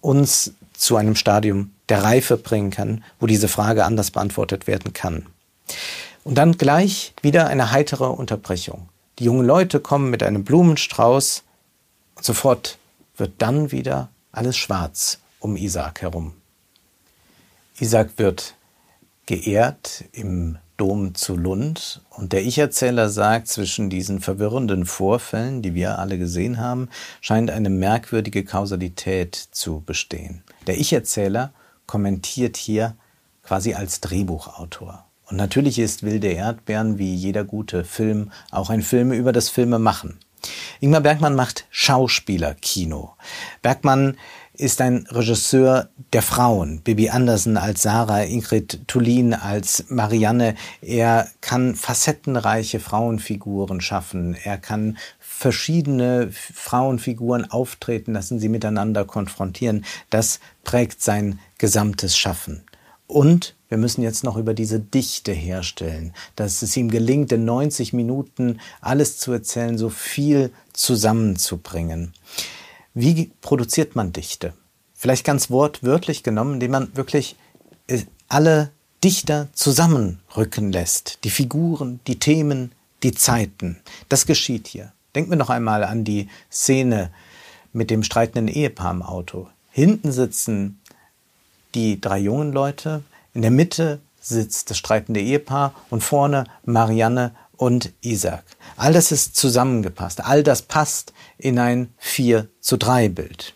uns 0.00 0.52
zu 0.74 0.96
einem 0.96 1.16
Stadium 1.16 1.72
der 1.88 2.04
Reife 2.04 2.36
bringen 2.36 2.70
kann, 2.70 3.02
wo 3.18 3.26
diese 3.26 3.48
Frage 3.48 3.84
anders 3.84 4.10
beantwortet 4.10 4.66
werden 4.66 4.92
kann. 4.92 5.26
Und 6.22 6.36
dann 6.36 6.56
gleich 6.56 7.14
wieder 7.22 7.48
eine 7.48 7.72
heitere 7.72 8.06
Unterbrechung. 8.06 8.88
Die 9.18 9.24
jungen 9.24 9.46
Leute 9.46 9.80
kommen 9.80 10.10
mit 10.10 10.22
einem 10.22 10.44
Blumenstrauß 10.44 11.42
und 12.14 12.24
sofort 12.24 12.78
wird 13.16 13.32
dann 13.38 13.72
wieder 13.72 14.08
alles 14.32 14.56
schwarz 14.56 15.18
um 15.40 15.56
Isaac 15.56 16.02
herum. 16.02 16.34
Isaac 17.80 18.12
wird 18.16 18.53
geehrt 19.26 20.04
im 20.12 20.58
Dom 20.76 21.14
zu 21.14 21.36
Lund. 21.36 22.00
Und 22.10 22.32
der 22.32 22.42
Ich-Erzähler 22.42 23.08
sagt, 23.08 23.48
zwischen 23.48 23.90
diesen 23.90 24.20
verwirrenden 24.20 24.86
Vorfällen, 24.86 25.62
die 25.62 25.74
wir 25.74 25.98
alle 25.98 26.18
gesehen 26.18 26.58
haben, 26.58 26.88
scheint 27.20 27.50
eine 27.50 27.70
merkwürdige 27.70 28.44
Kausalität 28.44 29.34
zu 29.34 29.82
bestehen. 29.86 30.42
Der 30.66 30.78
Ich-Erzähler 30.78 31.52
kommentiert 31.86 32.56
hier 32.56 32.96
quasi 33.42 33.74
als 33.74 34.00
Drehbuchautor. 34.00 35.04
Und 35.26 35.36
natürlich 35.36 35.78
ist 35.78 36.02
Wilde 36.02 36.28
Erdbeeren 36.28 36.98
wie 36.98 37.14
jeder 37.14 37.44
gute 37.44 37.84
Film 37.84 38.30
auch 38.50 38.70
ein 38.70 38.82
Film 38.82 39.12
über 39.12 39.32
das 39.32 39.48
Filme 39.48 39.78
machen. 39.78 40.18
Ingmar 40.80 41.00
Bergmann 41.00 41.34
macht 41.34 41.66
Schauspielerkino. 41.70 43.14
Bergmann 43.62 44.18
ist 44.56 44.80
ein 44.80 45.06
Regisseur 45.10 45.88
der 46.12 46.22
Frauen. 46.22 46.80
Bibi 46.80 47.10
Andersen 47.10 47.56
als 47.56 47.82
Sarah, 47.82 48.22
Ingrid 48.22 48.86
Tulin 48.86 49.34
als 49.34 49.86
Marianne. 49.88 50.54
Er 50.80 51.28
kann 51.40 51.74
facettenreiche 51.74 52.78
Frauenfiguren 52.78 53.80
schaffen. 53.80 54.36
Er 54.44 54.58
kann 54.58 54.96
verschiedene 55.18 56.30
Frauenfiguren 56.30 57.50
auftreten 57.50 58.12
lassen, 58.12 58.38
sie 58.38 58.48
miteinander 58.48 59.04
konfrontieren. 59.04 59.84
Das 60.10 60.38
prägt 60.62 61.02
sein 61.02 61.40
gesamtes 61.58 62.16
Schaffen. 62.16 62.62
Und 63.06 63.54
wir 63.68 63.78
müssen 63.78 64.02
jetzt 64.02 64.24
noch 64.24 64.36
über 64.36 64.54
diese 64.54 64.78
Dichte 64.78 65.32
herstellen, 65.32 66.14
dass 66.36 66.62
es 66.62 66.76
ihm 66.76 66.90
gelingt, 66.90 67.32
in 67.32 67.44
90 67.44 67.92
Minuten 67.92 68.60
alles 68.80 69.18
zu 69.18 69.32
erzählen, 69.32 69.76
so 69.76 69.90
viel 69.90 70.52
zusammenzubringen. 70.72 72.12
Wie 72.94 73.32
produziert 73.40 73.96
man 73.96 74.12
Dichte? 74.12 74.54
Vielleicht 74.94 75.24
ganz 75.24 75.50
wortwörtlich 75.50 76.22
genommen, 76.22 76.54
indem 76.54 76.70
man 76.70 76.96
wirklich 76.96 77.36
äh, 77.88 78.02
alle 78.28 78.70
Dichter 79.02 79.48
zusammenrücken 79.52 80.72
lässt. 80.72 81.18
Die 81.24 81.30
Figuren, 81.30 81.98
die 82.06 82.20
Themen, 82.20 82.72
die 83.02 83.12
Zeiten. 83.12 83.80
Das 84.08 84.26
geschieht 84.26 84.68
hier. 84.68 84.92
Denken 85.14 85.30
wir 85.30 85.36
noch 85.36 85.50
einmal 85.50 85.82
an 85.84 86.04
die 86.04 86.28
Szene 86.50 87.10
mit 87.72 87.90
dem 87.90 88.04
streitenden 88.04 88.48
Ehepaar 88.48 88.92
im 88.92 89.02
Auto. 89.02 89.48
Hinten 89.70 90.12
sitzen 90.12 90.80
die 91.74 92.00
drei 92.00 92.18
jungen 92.18 92.52
Leute, 92.52 93.02
in 93.34 93.42
der 93.42 93.50
Mitte 93.50 94.00
sitzt 94.20 94.70
das 94.70 94.78
streitende 94.78 95.20
Ehepaar 95.20 95.74
und 95.90 96.02
vorne 96.02 96.44
Marianne 96.64 97.34
und 97.56 97.92
Isaac. 98.00 98.44
All 98.76 98.92
das 98.92 99.12
ist 99.12 99.36
zusammengepasst. 99.36 100.24
All 100.24 100.42
das 100.42 100.62
passt 100.62 101.12
in 101.38 101.58
ein 101.58 101.92
4 101.98 102.48
zu 102.60 102.76
3 102.76 103.08
Bild. 103.08 103.54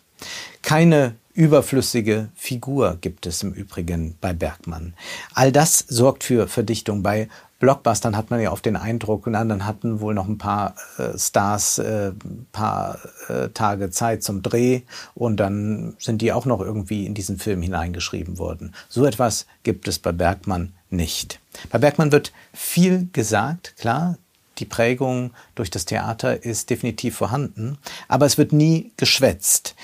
Keine 0.61 1.15
überflüssige 1.33 2.29
Figur 2.35 2.97
gibt 2.99 3.25
es 3.25 3.43
im 3.43 3.53
Übrigen 3.53 4.15
bei 4.19 4.33
Bergmann. 4.33 4.93
All 5.33 5.51
das 5.51 5.79
sorgt 5.87 6.23
für 6.23 6.47
Verdichtung. 6.47 7.01
Bei 7.01 7.29
Blockbustern 7.59 8.15
hat 8.15 8.31
man 8.31 8.41
ja 8.41 8.51
oft 8.51 8.65
den 8.65 8.77
Eindruck, 8.77 9.27
und 9.27 9.33
dann 9.33 9.65
hatten 9.65 9.99
wohl 9.99 10.13
noch 10.13 10.27
ein 10.27 10.37
paar 10.37 10.75
äh, 10.97 11.17
Stars 11.17 11.77
äh, 11.77 12.13
paar 12.51 12.99
äh, 13.27 13.49
Tage 13.49 13.89
Zeit 13.89 14.23
zum 14.23 14.41
Dreh 14.41 14.81
und 15.13 15.37
dann 15.37 15.95
sind 15.99 16.21
die 16.21 16.31
auch 16.31 16.45
noch 16.45 16.61
irgendwie 16.61 17.05
in 17.05 17.13
diesen 17.13 17.37
Film 17.37 17.61
hineingeschrieben 17.61 18.37
worden. 18.37 18.73
So 18.87 19.05
etwas 19.05 19.45
gibt 19.63 19.87
es 19.87 19.99
bei 19.99 20.13
Bergmann 20.13 20.73
nicht. 20.89 21.39
Bei 21.69 21.77
Bergmann 21.77 22.11
wird 22.11 22.31
viel 22.53 23.09
gesagt, 23.13 23.75
klar, 23.77 24.17
die 24.57 24.65
Prägung 24.65 25.31
durch 25.55 25.69
das 25.69 25.85
Theater 25.85 26.43
ist 26.43 26.69
definitiv 26.69 27.15
vorhanden, 27.15 27.77
aber 28.07 28.25
es 28.25 28.37
wird 28.37 28.51
nie 28.51 28.91
geschwätzt. 28.97 29.75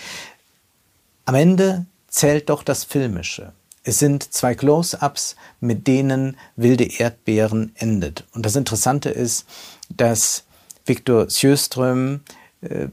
Am 1.25 1.35
Ende 1.35 1.85
zählt 2.07 2.49
doch 2.49 2.63
das 2.63 2.83
Filmische. 2.83 3.53
Es 3.83 3.99
sind 3.99 4.33
zwei 4.33 4.55
Close-ups, 4.55 5.35
mit 5.59 5.87
denen 5.87 6.37
wilde 6.55 6.85
Erdbeeren 6.85 7.71
endet. 7.75 8.25
Und 8.33 8.45
das 8.45 8.55
Interessante 8.55 9.09
ist, 9.09 9.45
dass 9.89 10.43
Viktor 10.85 11.29
Sjöström 11.29 12.21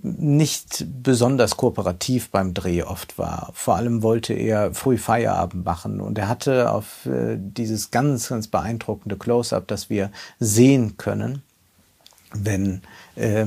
nicht 0.02 0.84
besonders 1.02 1.56
kooperativ 1.56 2.30
beim 2.30 2.52
Dreh 2.52 2.82
oft 2.82 3.16
war. 3.18 3.50
Vor 3.54 3.76
allem 3.76 4.02
wollte 4.02 4.34
er 4.34 4.74
früh 4.74 4.98
Feierabend 4.98 5.64
machen 5.64 6.00
und 6.00 6.18
er 6.18 6.28
hatte 6.28 6.70
auf 6.72 7.06
äh, 7.06 7.36
dieses 7.38 7.90
ganz, 7.90 8.28
ganz 8.28 8.48
beeindruckende 8.48 9.16
Close-up, 9.16 9.66
das 9.68 9.88
wir 9.88 10.10
sehen 10.38 10.98
können, 10.98 11.42
wenn 12.34 12.82
äh, 13.16 13.46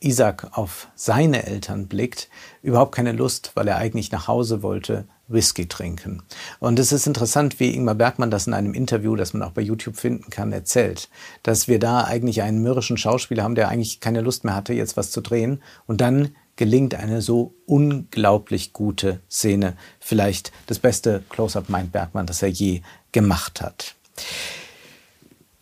Isaac 0.00 0.48
auf 0.52 0.88
seine 0.94 1.46
Eltern 1.46 1.86
blickt, 1.86 2.28
überhaupt 2.62 2.94
keine 2.94 3.12
Lust, 3.12 3.52
weil 3.54 3.68
er 3.68 3.76
eigentlich 3.76 4.12
nach 4.12 4.28
Hause 4.28 4.62
wollte, 4.62 5.06
Whisky 5.28 5.66
trinken. 5.66 6.22
Und 6.60 6.78
es 6.78 6.92
ist 6.92 7.06
interessant, 7.06 7.58
wie 7.60 7.74
Ingmar 7.74 7.94
Bergmann 7.94 8.30
das 8.30 8.46
in 8.46 8.54
einem 8.54 8.74
Interview, 8.74 9.16
das 9.16 9.32
man 9.32 9.42
auch 9.42 9.52
bei 9.52 9.62
YouTube 9.62 9.96
finden 9.96 10.30
kann, 10.30 10.52
erzählt, 10.52 11.08
dass 11.42 11.68
wir 11.68 11.78
da 11.78 12.04
eigentlich 12.04 12.42
einen 12.42 12.62
mürrischen 12.62 12.96
Schauspieler 12.96 13.42
haben, 13.42 13.54
der 13.54 13.68
eigentlich 13.68 14.00
keine 14.00 14.20
Lust 14.20 14.44
mehr 14.44 14.54
hatte, 14.54 14.74
jetzt 14.74 14.96
was 14.96 15.10
zu 15.10 15.20
drehen. 15.20 15.62
Und 15.86 16.00
dann 16.00 16.34
gelingt 16.56 16.94
eine 16.94 17.22
so 17.22 17.54
unglaublich 17.66 18.72
gute 18.72 19.20
Szene. 19.30 19.76
Vielleicht 19.98 20.52
das 20.66 20.78
beste 20.78 21.22
Close-up 21.28 21.68
meint 21.68 21.92
Bergmann, 21.92 22.26
das 22.26 22.42
er 22.42 22.48
je 22.48 22.82
gemacht 23.12 23.60
hat. 23.60 23.94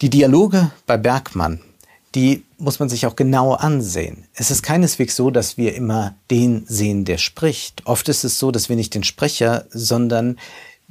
Die 0.00 0.10
Dialoge 0.10 0.70
bei 0.86 0.96
Bergmann, 0.96 1.60
die 2.14 2.44
muss 2.58 2.78
man 2.78 2.88
sich 2.88 3.06
auch 3.06 3.16
genau 3.16 3.54
ansehen. 3.54 4.26
Es 4.34 4.50
ist 4.50 4.62
keineswegs 4.62 5.16
so, 5.16 5.30
dass 5.30 5.56
wir 5.56 5.74
immer 5.74 6.14
den 6.30 6.64
sehen, 6.66 7.04
der 7.04 7.18
spricht. 7.18 7.86
Oft 7.86 8.08
ist 8.08 8.24
es 8.24 8.38
so, 8.38 8.50
dass 8.50 8.68
wir 8.68 8.76
nicht 8.76 8.94
den 8.94 9.04
Sprecher, 9.04 9.66
sondern 9.70 10.38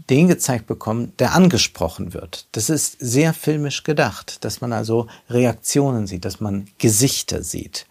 den 0.09 0.27
gezeigt 0.27 0.67
bekommen, 0.67 1.13
der 1.19 1.33
angesprochen 1.33 2.13
wird. 2.13 2.47
Das 2.53 2.69
ist 2.69 2.97
sehr 2.99 3.33
filmisch 3.33 3.83
gedacht, 3.83 4.43
dass 4.43 4.61
man 4.61 4.73
also 4.73 5.07
Reaktionen 5.29 6.07
sieht, 6.07 6.25
dass 6.25 6.39
man 6.39 6.67
Gesichter 6.79 7.43
sieht. 7.43 7.85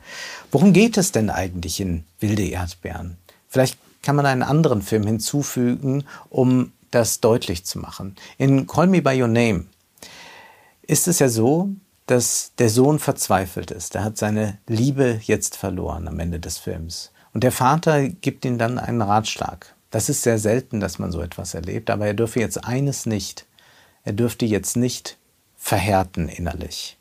Worum 0.51 0.73
geht 0.73 0.97
es 0.97 1.13
denn 1.13 1.31
eigentlich 1.31 1.81
in 1.81 2.05
Wilde 2.19 2.43
Erdbeeren? 2.43 3.17
Vielleicht 3.49 3.79
kann 4.03 4.17
man 4.17 4.27
einen 4.27 4.43
anderen 4.43 4.83
Film 4.83 5.07
hinzufügen, 5.07 6.05
um 6.31 6.73
das 6.91 7.21
deutlich 7.21 7.65
zu 7.65 7.79
machen. 7.79 8.17
In 8.39 8.67
Call 8.67 8.89
Me 8.89 9.03
By 9.03 9.21
Your 9.21 9.29
Name 9.29 9.67
ist 10.83 11.07
es 11.07 11.21
ja 11.21 11.29
so, 11.29 11.71
dass 12.11 12.53
der 12.59 12.69
Sohn 12.69 12.99
verzweifelt 12.99 13.71
ist. 13.71 13.95
Er 13.95 14.03
hat 14.03 14.19
seine 14.19 14.59
Liebe 14.67 15.21
jetzt 15.23 15.57
verloren 15.57 16.09
am 16.09 16.19
Ende 16.19 16.41
des 16.41 16.59
Films. 16.59 17.13
Und 17.33 17.45
der 17.45 17.53
Vater 17.53 18.09
gibt 18.09 18.45
ihm 18.45 18.59
dann 18.59 18.79
einen 18.79 19.01
Ratschlag. 19.01 19.77
Das 19.91 20.09
ist 20.09 20.23
sehr 20.23 20.39
selten, 20.39 20.81
dass 20.81 20.99
man 20.99 21.13
so 21.13 21.21
etwas 21.21 21.55
erlebt, 21.55 21.89
aber 21.89 22.07
er 22.07 22.15
dürfe 22.15 22.41
jetzt 22.41 22.65
eines 22.65 23.07
nicht. 23.07 23.47
Er 24.03 24.13
dürfte 24.13 24.45
jetzt 24.45 24.77
nicht 24.77 25.19
verhärten 25.57 26.29
innerlich. 26.29 26.99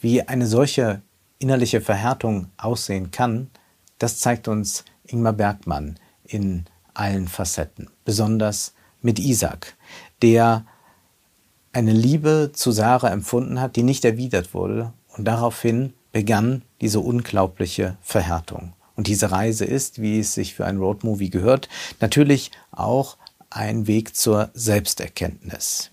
Wie 0.00 0.22
eine 0.22 0.46
solche 0.46 1.02
innerliche 1.40 1.80
Verhärtung 1.80 2.50
aussehen 2.58 3.10
kann, 3.10 3.50
das 3.98 4.20
zeigt 4.20 4.46
uns 4.46 4.84
Ingmar 5.04 5.32
Bergmann 5.32 5.98
in 6.22 6.66
allen 6.94 7.26
Facetten, 7.26 7.90
besonders 8.04 8.74
mit 9.00 9.18
Isaac, 9.18 9.76
der 10.22 10.64
eine 11.72 11.92
Liebe 11.92 12.50
zu 12.52 12.72
Sarah 12.72 13.10
empfunden 13.10 13.60
hat, 13.60 13.76
die 13.76 13.82
nicht 13.82 14.04
erwidert 14.04 14.54
wurde, 14.54 14.92
und 15.16 15.24
daraufhin 15.24 15.92
begann 16.12 16.62
diese 16.80 17.00
unglaubliche 17.00 17.96
Verhärtung. 18.00 18.72
Und 18.96 19.06
diese 19.06 19.30
Reise 19.30 19.64
ist, 19.64 20.00
wie 20.00 20.18
es 20.18 20.34
sich 20.34 20.54
für 20.54 20.66
ein 20.66 20.78
Roadmovie 20.78 21.30
gehört, 21.30 21.68
natürlich 22.00 22.50
auch 22.72 23.16
ein 23.50 23.86
Weg 23.86 24.16
zur 24.16 24.50
Selbsterkenntnis. 24.54 25.90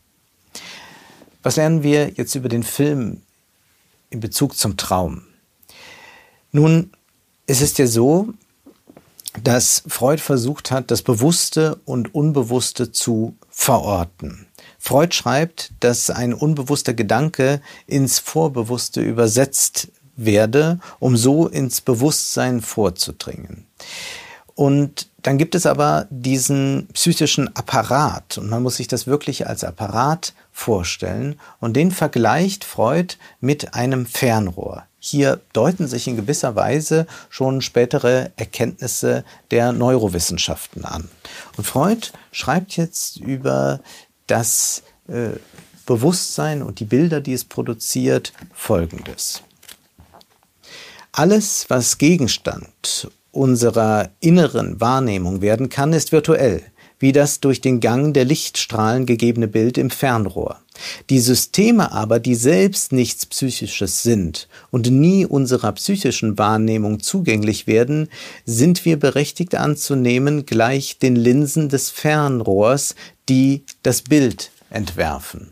Was 1.43 1.57
lernen 1.57 1.83
wir 1.83 2.09
jetzt 2.09 2.33
über 2.35 2.49
den 2.49 2.63
Film 2.63 3.21
in 4.09 4.19
Bezug 4.19 4.57
zum 4.57 4.77
Traum? 4.77 5.23
Nun, 6.51 6.91
es 7.45 7.61
ist 7.61 7.77
ja 7.77 7.85
so, 7.85 8.33
dass 9.43 9.83
Freud 9.87 10.21
versucht 10.21 10.71
hat, 10.71 10.89
das 10.89 11.01
Bewusste 11.01 11.79
und 11.85 12.15
Unbewusste 12.15 12.91
zu 12.91 13.35
verorten. 13.49 14.47
Freud 14.85 15.15
schreibt, 15.15 15.71
dass 15.79 16.11
ein 16.11 16.31
unbewusster 16.35 16.93
Gedanke 16.93 17.59
ins 17.87 18.19
Vorbewusste 18.19 19.01
übersetzt 19.01 19.87
werde, 20.15 20.79
um 20.99 21.17
so 21.17 21.47
ins 21.47 21.81
Bewusstsein 21.81 22.61
vorzudringen. 22.61 23.65
Und 24.53 25.07
dann 25.23 25.39
gibt 25.39 25.55
es 25.55 25.65
aber 25.65 26.05
diesen 26.11 26.87
psychischen 26.93 27.53
Apparat 27.55 28.37
und 28.37 28.47
man 28.47 28.61
muss 28.61 28.75
sich 28.75 28.87
das 28.87 29.07
wirklich 29.07 29.47
als 29.47 29.63
Apparat 29.63 30.33
vorstellen 30.51 31.39
und 31.59 31.73
den 31.73 31.89
vergleicht 31.89 32.63
Freud 32.63 33.15
mit 33.41 33.73
einem 33.73 34.05
Fernrohr. 34.05 34.85
Hier 34.99 35.41
deuten 35.53 35.87
sich 35.87 36.07
in 36.07 36.15
gewisser 36.15 36.55
Weise 36.55 37.05
schon 37.29 37.61
spätere 37.61 38.31
Erkenntnisse 38.37 39.23
der 39.51 39.71
Neurowissenschaften 39.71 40.85
an. 40.85 41.09
Und 41.57 41.65
Freud 41.65 42.07
schreibt 42.31 42.75
jetzt 42.77 43.17
über 43.17 43.81
das 44.27 44.83
äh, 45.07 45.29
Bewusstsein 45.85 46.61
und 46.61 46.79
die 46.79 46.85
Bilder, 46.85 47.21
die 47.21 47.33
es 47.33 47.45
produziert, 47.45 48.33
Folgendes. 48.53 49.43
Alles, 51.11 51.65
was 51.69 51.97
Gegenstand 51.97 53.09
unserer 53.31 54.09
inneren 54.19 54.81
Wahrnehmung 54.81 55.41
werden 55.41 55.69
kann, 55.69 55.93
ist 55.93 56.11
virtuell, 56.11 56.63
wie 57.05 57.11
das 57.11 57.39
durch 57.39 57.61
den 57.61 57.81
Gang 57.81 58.15
der 58.15 58.25
Lichtstrahlen 58.25 59.05
gegebene 59.05 59.47
Bild 59.47 59.77
im 59.77 59.91
Fernrohr. 59.91 60.59
Die 61.11 61.19
Systeme 61.19 61.91
aber, 61.91 62.19
die 62.19 62.33
selbst 62.33 62.91
nichts 62.93 63.27
Psychisches 63.27 64.01
sind 64.01 64.47
und 64.71 64.89
nie 64.89 65.23
unserer 65.23 65.71
psychischen 65.73 66.39
Wahrnehmung 66.39 66.99
zugänglich 67.01 67.67
werden, 67.67 68.09
sind 68.47 68.85
wir 68.85 68.97
berechtigt 68.97 69.53
anzunehmen 69.53 70.47
gleich 70.47 70.97
den 70.97 71.15
Linsen 71.15 71.69
des 71.69 71.91
Fernrohrs, 71.91 72.95
die 73.29 73.65
das 73.83 74.01
Bild 74.01 74.49
entwerfen. 74.71 75.51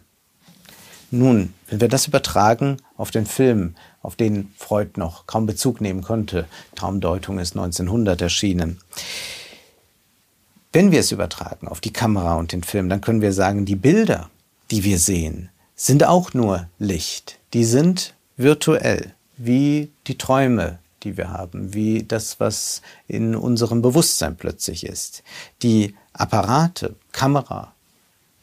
Nun, 1.11 1.53
wenn 1.69 1.81
wir 1.81 1.87
das 1.87 2.07
übertragen 2.07 2.77
auf 2.97 3.11
den 3.11 3.27
Film, 3.27 3.75
auf 4.01 4.15
den 4.15 4.51
Freud 4.57 4.93
noch 4.95 5.27
kaum 5.27 5.45
Bezug 5.45 5.81
nehmen 5.81 6.01
konnte, 6.01 6.47
Traumdeutung 6.73 7.37
ist 7.37 7.55
1900 7.55 8.19
erschienen. 8.23 8.79
Wenn 10.75 10.91
wir 10.91 11.01
es 11.01 11.11
übertragen 11.11 11.67
auf 11.67 11.81
die 11.81 11.93
Kamera 11.93 12.33
und 12.33 12.51
den 12.51 12.63
Film, 12.63 12.89
dann 12.89 12.99
können 12.99 13.21
wir 13.21 13.31
sagen, 13.31 13.63
die 13.63 13.75
Bilder, 13.75 14.31
die 14.71 14.83
wir 14.83 14.97
sehen, 14.97 15.51
sind 15.75 16.03
auch 16.03 16.33
nur 16.33 16.67
Licht. 16.79 17.37
Die 17.53 17.63
sind 17.63 18.15
virtuell, 18.37 19.13
wie 19.37 19.91
die 20.07 20.17
Träume, 20.17 20.79
die 21.03 21.15
wir 21.15 21.29
haben, 21.29 21.75
wie 21.75 22.01
das, 22.01 22.39
was 22.39 22.81
in 23.07 23.35
unserem 23.35 23.83
Bewusstsein 23.83 24.35
plötzlich 24.35 24.83
ist. 24.83 25.21
Die 25.61 25.93
Apparate, 26.11 26.95
Kamera, 27.11 27.75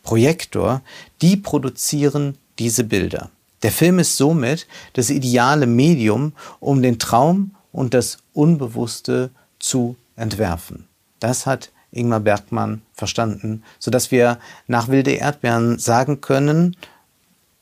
Projektor, 0.05 0.83
die 1.23 1.37
produzieren 1.37 2.39
diese 2.61 2.85
Bilder. 2.85 3.31
Der 3.65 3.73
Film 3.73 3.99
ist 3.99 4.17
somit 4.17 4.69
das 4.93 5.11
ideale 5.11 5.67
Medium, 5.67 6.33
um 6.61 6.81
den 6.81 7.01
Traum 7.01 7.57
und 7.73 7.93
das 7.93 8.19
Unbewusste 8.35 9.31
zu 9.59 9.97
entwerfen. 10.15 10.87
Das 11.19 11.45
hat 11.45 11.73
Ingmar 11.93 12.21
Bergmann 12.21 12.83
verstanden, 12.93 13.63
sodass 13.79 14.11
wir 14.11 14.39
nach 14.67 14.89
Wilde 14.89 15.13
Erdbeeren 15.13 15.79
sagen 15.79 16.21
können, 16.21 16.77